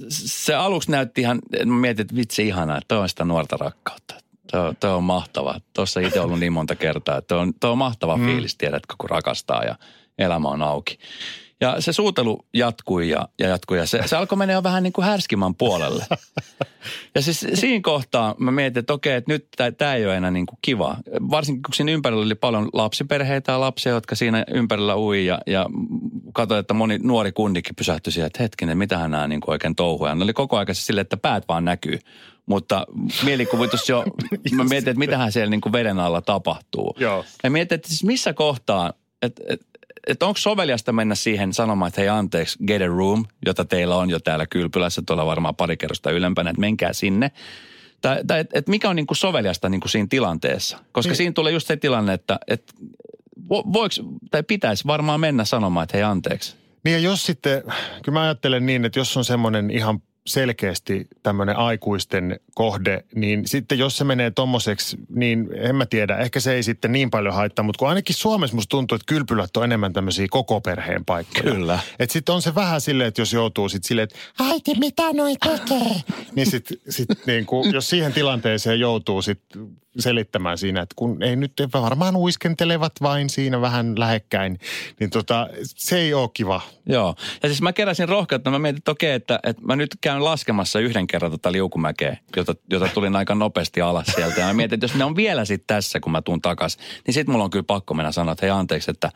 se 0.09 0.55
aluksi 0.55 0.91
näytti 0.91 1.21
ihan, 1.21 1.39
mä 1.65 1.75
mietin, 1.75 2.01
että 2.01 2.15
vitsi 2.15 2.47
ihanaa, 2.47 2.77
että 2.77 2.99
on 2.99 3.09
sitä 3.09 3.25
nuorta 3.25 3.57
rakkautta. 3.57 4.15
Tuo, 4.51 4.73
tuo 4.79 4.89
on 4.89 5.03
mahtava. 5.03 5.59
Tuossa 5.73 5.99
itse 5.99 6.19
ollut 6.19 6.39
niin 6.39 6.53
monta 6.53 6.75
kertaa. 6.75 7.21
Tuo 7.21 7.37
on, 7.37 7.53
tuo 7.59 7.71
on 7.71 7.77
mahtava 7.77 8.17
mm. 8.17 8.25
fiilis, 8.25 8.55
tiedätkö, 8.55 8.95
kun 8.97 9.09
rakastaa 9.09 9.63
ja 9.63 9.75
elämä 10.17 10.47
on 10.47 10.63
auki. 10.63 10.97
Ja 11.61 11.81
se 11.81 11.93
suutelu 11.93 12.45
jatkui 12.53 13.09
ja, 13.09 13.27
ja 13.39 13.47
jatkui 13.47 13.77
ja 13.77 13.85
se, 13.85 14.01
se 14.05 14.15
alkoi 14.15 14.37
mennä 14.37 14.53
jo 14.53 14.63
vähän 14.63 14.83
niin 14.83 14.93
kuin 14.93 15.05
härskimän 15.05 15.55
puolelle. 15.55 16.05
Ja 17.15 17.21
siis 17.21 17.45
siinä 17.53 17.81
kohtaa 17.83 18.35
mä 18.37 18.51
mietin, 18.51 18.79
että 18.79 18.93
okei, 18.93 19.15
että 19.15 19.33
nyt 19.33 19.47
tämä 19.77 19.93
ei 19.93 20.05
ole 20.05 20.17
enää 20.17 20.31
niin 20.31 20.45
kuin 20.45 20.59
kiva. 20.61 20.97
Varsinkin 21.31 21.63
kun 21.63 21.73
siinä 21.73 21.91
ympärillä 21.91 22.25
oli 22.25 22.35
paljon 22.35 22.69
lapsiperheitä 22.73 23.51
ja 23.51 23.59
lapsia, 23.59 23.91
jotka 23.91 24.15
siinä 24.15 24.45
ympärillä 24.53 24.97
ui 24.97 25.25
ja, 25.25 25.39
ja 25.47 25.65
katsoin, 26.33 26.59
että 26.59 26.73
moni 26.73 26.99
nuori 27.03 27.31
kundikin 27.31 27.75
pysähtyi 27.75 28.13
siihen, 28.13 28.27
että 28.27 28.43
hetkinen, 28.43 28.77
mitähän 28.77 29.11
nämä 29.11 29.27
niin 29.27 29.41
kuin 29.41 29.53
oikein 29.53 29.75
touhuja. 29.75 30.15
Ne 30.15 30.23
oli 30.23 30.33
koko 30.33 30.57
ajan 30.57 30.75
silleen, 30.75 31.01
että 31.01 31.17
päät 31.17 31.43
vaan 31.47 31.65
näkyy. 31.65 31.99
Mutta 32.45 32.87
mielikuvitus 33.23 33.89
jo, 33.89 34.03
mä 34.55 34.63
mietin, 34.63 34.89
että 34.89 34.99
mitähän 34.99 35.31
siellä 35.31 35.49
niin 35.49 35.61
kuin 35.61 35.73
veden 35.73 35.99
alla 35.99 36.21
tapahtuu. 36.21 36.95
Joo. 36.99 37.25
Ja 37.43 37.49
mietin, 37.49 37.75
että 37.75 37.87
siis 37.87 38.03
missä 38.03 38.33
kohtaa, 38.33 38.93
että, 39.21 39.43
että 39.47 39.65
että 40.07 40.25
onko 40.25 40.37
soveliasta 40.37 40.93
mennä 40.93 41.15
siihen 41.15 41.53
sanomaan, 41.53 41.87
että 41.87 42.01
hei 42.01 42.09
anteeksi, 42.09 42.59
get 42.67 42.81
a 42.81 42.87
room, 42.87 43.25
jota 43.45 43.65
teillä 43.65 43.95
on 43.95 44.09
jo 44.09 44.19
täällä 44.19 44.47
kylpylässä, 44.47 45.01
tuolla 45.05 45.25
varmaan 45.25 45.55
pari 45.55 45.77
kerrosta 45.77 46.11
ylempänä, 46.11 46.49
että 46.49 46.59
menkää 46.59 46.93
sinne. 46.93 47.31
Tai, 48.01 48.21
tai 48.27 48.39
että 48.39 48.59
et 48.59 48.67
mikä 48.67 48.89
on 48.89 48.95
niinku 48.95 49.15
soveliasta 49.15 49.69
niinku 49.69 49.87
siinä 49.87 50.07
tilanteessa. 50.09 50.77
Koska 50.91 51.09
niin. 51.09 51.17
siinä 51.17 51.33
tulee 51.33 51.53
just 51.53 51.67
se 51.67 51.77
tilanne, 51.77 52.13
että 52.13 52.39
et 52.47 52.73
voiko 53.49 53.95
tai 54.31 54.43
pitäisi 54.43 54.87
varmaan 54.87 55.19
mennä 55.19 55.45
sanomaan, 55.45 55.83
että 55.83 55.97
hei 55.97 56.03
anteeksi. 56.03 56.55
Niin 56.83 56.93
ja 56.93 56.99
jos 56.99 57.25
sitten, 57.25 57.63
kyllä 58.03 58.19
mä 58.19 58.21
ajattelen 58.21 58.65
niin, 58.65 58.85
että 58.85 58.99
jos 58.99 59.17
on 59.17 59.25
semmoinen 59.25 59.71
ihan 59.71 60.01
selkeästi 60.25 61.07
tämmöinen 61.23 61.57
aikuisten 61.57 62.39
kohde, 62.53 63.03
niin 63.15 63.47
sitten 63.47 63.79
jos 63.79 63.97
se 63.97 64.03
menee 64.03 64.31
tommoseksi, 64.31 64.97
niin 65.09 65.47
en 65.55 65.75
mä 65.75 65.85
tiedä, 65.85 66.17
ehkä 66.17 66.39
se 66.39 66.53
ei 66.53 66.63
sitten 66.63 66.91
niin 66.91 67.09
paljon 67.09 67.33
haittaa, 67.33 67.63
mutta 67.63 67.79
kun 67.79 67.89
ainakin 67.89 68.15
Suomessa 68.15 68.55
musta 68.55 68.69
tuntuu, 68.69 68.95
että 68.95 69.05
kylpylät 69.05 69.57
on 69.57 69.63
enemmän 69.63 69.93
tämmöisiä 69.93 70.27
koko 70.29 70.61
perheen 70.61 71.05
paikkoja. 71.05 71.43
Kyllä. 71.43 71.79
Että 71.99 72.13
sitten 72.13 72.35
on 72.35 72.41
se 72.41 72.55
vähän 72.55 72.81
silleen, 72.81 73.07
että 73.07 73.21
jos 73.21 73.33
joutuu 73.33 73.69
sitten 73.69 73.87
silleen, 73.87 74.03
että 74.03 74.19
äiti, 74.39 74.75
mitä 74.79 75.13
noi 75.13 75.35
tekee? 75.35 76.01
niin 76.35 76.51
sitten 76.51 76.77
sit 76.89 77.09
niin 77.27 77.45
kuin, 77.45 77.73
jos 77.73 77.89
siihen 77.89 78.13
tilanteeseen 78.13 78.79
joutuu 78.79 79.21
sitten 79.21 79.67
selittämään 79.99 80.57
siinä, 80.57 80.81
että 80.81 80.93
kun 80.95 81.23
ei 81.23 81.35
nyt 81.35 81.53
varmaan 81.73 82.15
uiskentelevat 82.15 82.93
vain 83.01 83.29
siinä 83.29 83.61
vähän 83.61 83.99
lähekkäin, 83.99 84.59
niin 84.99 85.09
tota, 85.09 85.47
se 85.63 85.97
ei 85.97 86.13
ole 86.13 86.29
kiva. 86.33 86.61
Joo, 86.85 87.15
ja 87.43 87.49
siis 87.49 87.61
mä 87.61 87.73
keräsin 87.73 88.09
rohkeutta, 88.09 88.51
mä 88.51 88.59
mietin, 88.59 88.77
että 88.77 88.91
okei, 88.91 89.13
että, 89.13 89.39
että 89.43 89.61
mä 89.65 89.75
nyt 89.75 89.97
käyn 90.01 90.23
laskemassa 90.23 90.79
yhden 90.79 91.07
kerran 91.07 91.31
tota 91.31 91.51
liukumäkeä, 91.51 92.17
jota, 92.35 92.55
jota 92.69 92.87
tulin 92.93 93.15
aika 93.15 93.35
nopeasti 93.35 93.81
alas 93.81 94.07
sieltä. 94.15 94.39
Ja 94.39 94.47
mä 94.47 94.53
mietin, 94.53 94.73
että 94.73 94.83
jos 94.83 94.95
ne 94.95 95.03
on 95.03 95.15
vielä 95.15 95.45
sitten 95.45 95.75
tässä, 95.75 95.99
kun 95.99 96.11
mä 96.11 96.21
tuun 96.21 96.41
takas, 96.41 96.77
niin 97.07 97.13
sitten 97.13 97.31
mulla 97.31 97.43
on 97.43 97.51
kyllä 97.51 97.63
pakko 97.67 97.93
mennä 97.93 98.11
sanoa, 98.11 98.31
että 98.31 98.45
hei 98.45 98.51
anteeksi, 98.51 98.91
että 98.91 99.11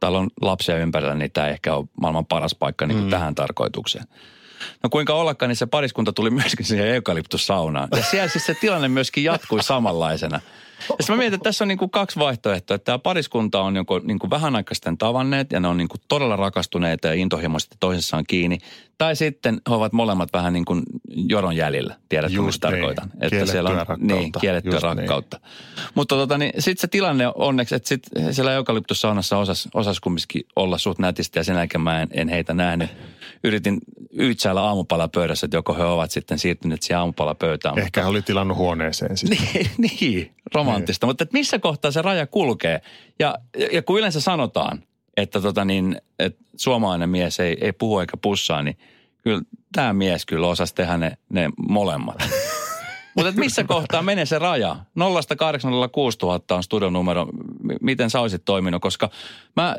täällä 0.00 0.18
on 0.18 0.30
lapsia 0.40 0.78
ympärillä, 0.78 1.14
niin 1.14 1.32
tämä 1.32 1.48
ehkä 1.48 1.74
on 1.74 1.88
maailman 2.00 2.26
paras 2.26 2.54
paikka 2.54 2.86
niin 2.86 2.96
kuin 2.96 3.06
mm. 3.06 3.10
tähän 3.10 3.34
tarkoitukseen. 3.34 4.04
No 4.82 4.90
kuinka 4.90 5.14
ollakaan, 5.14 5.48
niin 5.48 5.56
se 5.56 5.66
pariskunta 5.66 6.12
tuli 6.12 6.30
myöskin 6.30 6.66
siihen 6.66 6.88
eukalyptussaunaan. 6.88 7.88
Ja 7.96 8.02
siellä 8.02 8.28
siis 8.28 8.46
se 8.46 8.54
tilanne 8.54 8.88
myöskin 8.88 9.24
jatkui 9.24 9.62
samanlaisena. 9.62 10.40
Ja 10.88 10.94
mä 11.08 11.16
mietin, 11.16 11.34
että 11.34 11.44
tässä 11.44 11.64
on 11.64 11.68
niin 11.68 11.78
kuin 11.78 11.90
kaksi 11.90 12.18
vaihtoehtoa. 12.18 12.74
Että 12.74 12.84
tämä 12.84 12.98
pariskunta 12.98 13.60
on 13.60 13.76
joko 13.76 13.98
niin 13.98 14.18
kuin 14.18 14.30
vähän 14.30 14.56
aikaa 14.56 14.74
sitten 14.74 14.98
tavanneet 14.98 15.52
ja 15.52 15.60
ne 15.60 15.68
on 15.68 15.76
niin 15.76 15.88
kuin 15.88 16.00
todella 16.08 16.36
rakastuneita 16.36 17.08
ja 17.08 17.14
intohimoisesti 17.14 17.76
toisessaan 17.80 18.24
kiinni. 18.26 18.58
Tai 18.98 19.16
sitten 19.16 19.60
he 19.68 19.74
ovat 19.74 19.92
molemmat 19.92 20.28
vähän 20.32 20.52
niin 20.52 20.64
kuin 20.64 20.82
joron 21.08 21.56
jäljellä. 21.56 21.96
Tiedätkö, 22.08 22.42
mitä 22.42 22.70
niin. 22.70 22.80
tarkoitan? 22.80 23.10
Että 23.20 23.46
siellä 23.46 23.70
on 23.70 23.76
rakkautta. 23.76 24.06
niin, 24.06 24.32
kiellettyä 24.40 24.72
Just 24.72 24.84
niin. 24.84 24.96
rakkautta. 24.96 25.40
Niin. 25.42 25.88
Mutta 25.94 26.14
tota, 26.14 26.38
niin, 26.38 26.52
sitten 26.58 26.80
se 26.80 26.86
tilanne 26.86 27.24
onneksi, 27.34 27.74
että 27.74 27.88
sit 27.88 28.02
siellä 28.30 28.52
eukalyptussaunassa 28.52 29.38
osas, 29.38 29.68
osas 29.74 30.00
kumminkin 30.00 30.46
olla 30.56 30.78
suht 30.78 30.98
nätisti 30.98 31.38
ja 31.38 31.44
sen 31.44 31.56
jälkeen 31.56 31.80
mä 31.80 32.02
en, 32.02 32.08
en 32.12 32.28
heitä 32.28 32.54
nähnyt. 32.54 32.90
Yritin 33.44 33.78
yytsäillä 34.18 34.62
aamupalapöydässä, 34.62 35.46
että 35.46 35.56
joko 35.56 35.74
he 35.74 35.84
ovat 35.84 36.10
sitten 36.10 36.38
siirtyneet 36.38 36.82
siihen 36.82 36.98
aamupalapöytään. 36.98 37.78
Ehkä 37.78 38.00
mutta... 38.00 38.10
oli 38.10 38.22
tilannut 38.22 38.56
huoneeseen 38.56 39.16
sitten. 39.16 39.38
niin, 39.54 39.70
niin, 40.00 40.34
romanttista. 40.54 41.06
Niin. 41.06 41.10
Mutta 41.10 41.24
että 41.24 41.38
missä 41.38 41.58
kohtaa 41.58 41.90
se 41.90 42.02
raja 42.02 42.26
kulkee? 42.26 42.80
Ja, 43.18 43.38
ja 43.72 43.82
kun 43.82 43.98
yleensä 43.98 44.20
sanotaan, 44.20 44.82
että, 45.16 45.40
tota 45.40 45.64
niin, 45.64 45.96
että 46.18 46.44
suomalainen 46.56 47.10
mise 47.10 47.44
ei, 47.44 47.56
ei 47.60 47.72
puhu 47.72 47.98
eikä 47.98 48.16
pussaa, 48.16 48.62
niin 48.62 48.78
kyllä 49.22 49.42
tämä 49.72 49.92
mies 49.92 50.26
kyllä 50.26 50.46
osasi 50.46 50.74
tehdä 50.74 50.96
ne, 50.96 51.18
ne 51.28 51.48
molemmat. 51.68 52.16
Mutta 53.16 53.32
missä 53.32 53.64
kohtaa 53.64 54.02
menee 54.02 54.26
se 54.26 54.38
raja? 54.38 54.76
0806000 54.76 55.04
on 56.50 56.62
studionumero. 56.62 57.26
Miten 57.80 58.10
sä 58.10 58.20
olisit 58.20 58.44
toiminut? 58.44 58.82
Koska 58.82 59.10
mä 59.56 59.76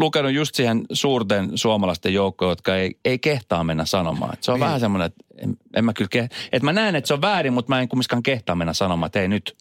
lukenut 0.00 0.32
just 0.32 0.54
siihen 0.54 0.84
suurten 0.92 1.50
suomalaisten 1.54 2.14
joukkoon, 2.14 2.50
jotka 2.50 2.76
ei, 2.76 2.98
ei 3.04 3.18
kehtaa 3.18 3.64
mennä 3.64 3.84
sanomaan. 3.84 4.34
Et 4.34 4.42
se 4.42 4.52
on 4.52 4.60
niin. 4.60 4.66
vähän 4.66 4.80
semmoinen, 4.80 5.06
että 5.06 5.24
en, 5.38 5.56
en 5.76 5.84
mä 5.84 5.92
kyllä 5.92 6.08
ke- 6.16 6.34
että 6.52 6.64
mä 6.64 6.72
näen, 6.72 6.96
että 6.96 7.08
se 7.08 7.14
on 7.14 7.20
väärin, 7.20 7.52
mutta 7.52 7.68
mä 7.68 7.80
en 7.80 7.88
kumminkaan 7.88 8.22
kehtaa 8.22 8.54
mennä 8.54 8.72
sanomaan, 8.72 9.06
että 9.06 9.20
ei 9.20 9.28
nyt. 9.28 9.56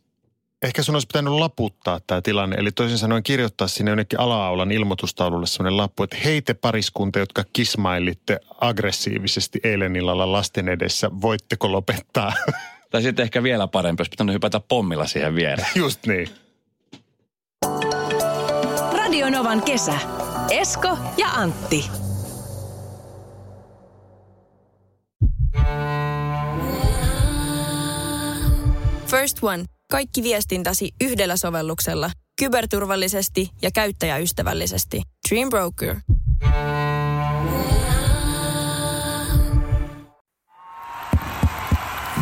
Ehkä 0.62 0.84
sun 0.84 0.96
olisi 0.96 1.08
pitänyt 1.08 1.34
laputtaa 1.34 2.00
tämä 2.08 2.22
tilanne, 2.22 2.56
eli 2.56 2.72
toisin 2.72 2.98
sanoen 2.98 3.24
kirjoittaa 3.24 3.68
sinne 3.68 3.92
jonnekin 3.92 4.20
ala-aulan 4.20 4.72
ilmoitustaululle 4.72 5.48
sellainen 5.48 5.78
lappu, 5.78 6.04
että 6.04 6.18
heite 6.26 6.54
pariskunta, 6.54 7.20
jotka 7.20 7.44
kismailitte 7.54 8.40
aggressiivisesti 8.60 9.60
eilen 9.64 9.96
illalla 9.96 10.32
lasten 10.32 10.70
edessä, 10.70 11.12
voitteko 11.22 11.72
lopettaa? 11.72 12.34
Tai 12.90 13.02
sitten 13.02 13.24
ehkä 13.24 13.44
vielä 13.44 13.68
parempi, 13.68 14.02
olisi 14.02 14.10
pitänyt 14.10 14.34
hypätä 14.34 14.60
pommilla 14.60 15.08
siihen 15.08 15.36
viereen. 15.36 15.68
Just 15.76 16.06
niin. 16.06 16.28
Radionovan 19.22 19.64
kesä. 19.64 19.94
Esko 20.50 20.98
ja 21.18 21.28
Antti. 21.28 21.90
First 29.06 29.38
One. 29.42 29.66
Kaikki 29.92 30.24
viestintäsi 30.24 30.90
yhdellä 31.04 31.38
sovelluksella. 31.38 32.12
Kyberturvallisesti 32.40 33.50
ja 33.62 33.70
käyttäjäystävällisesti. 33.74 35.02
Dream 35.30 35.50
Broker. 35.50 35.96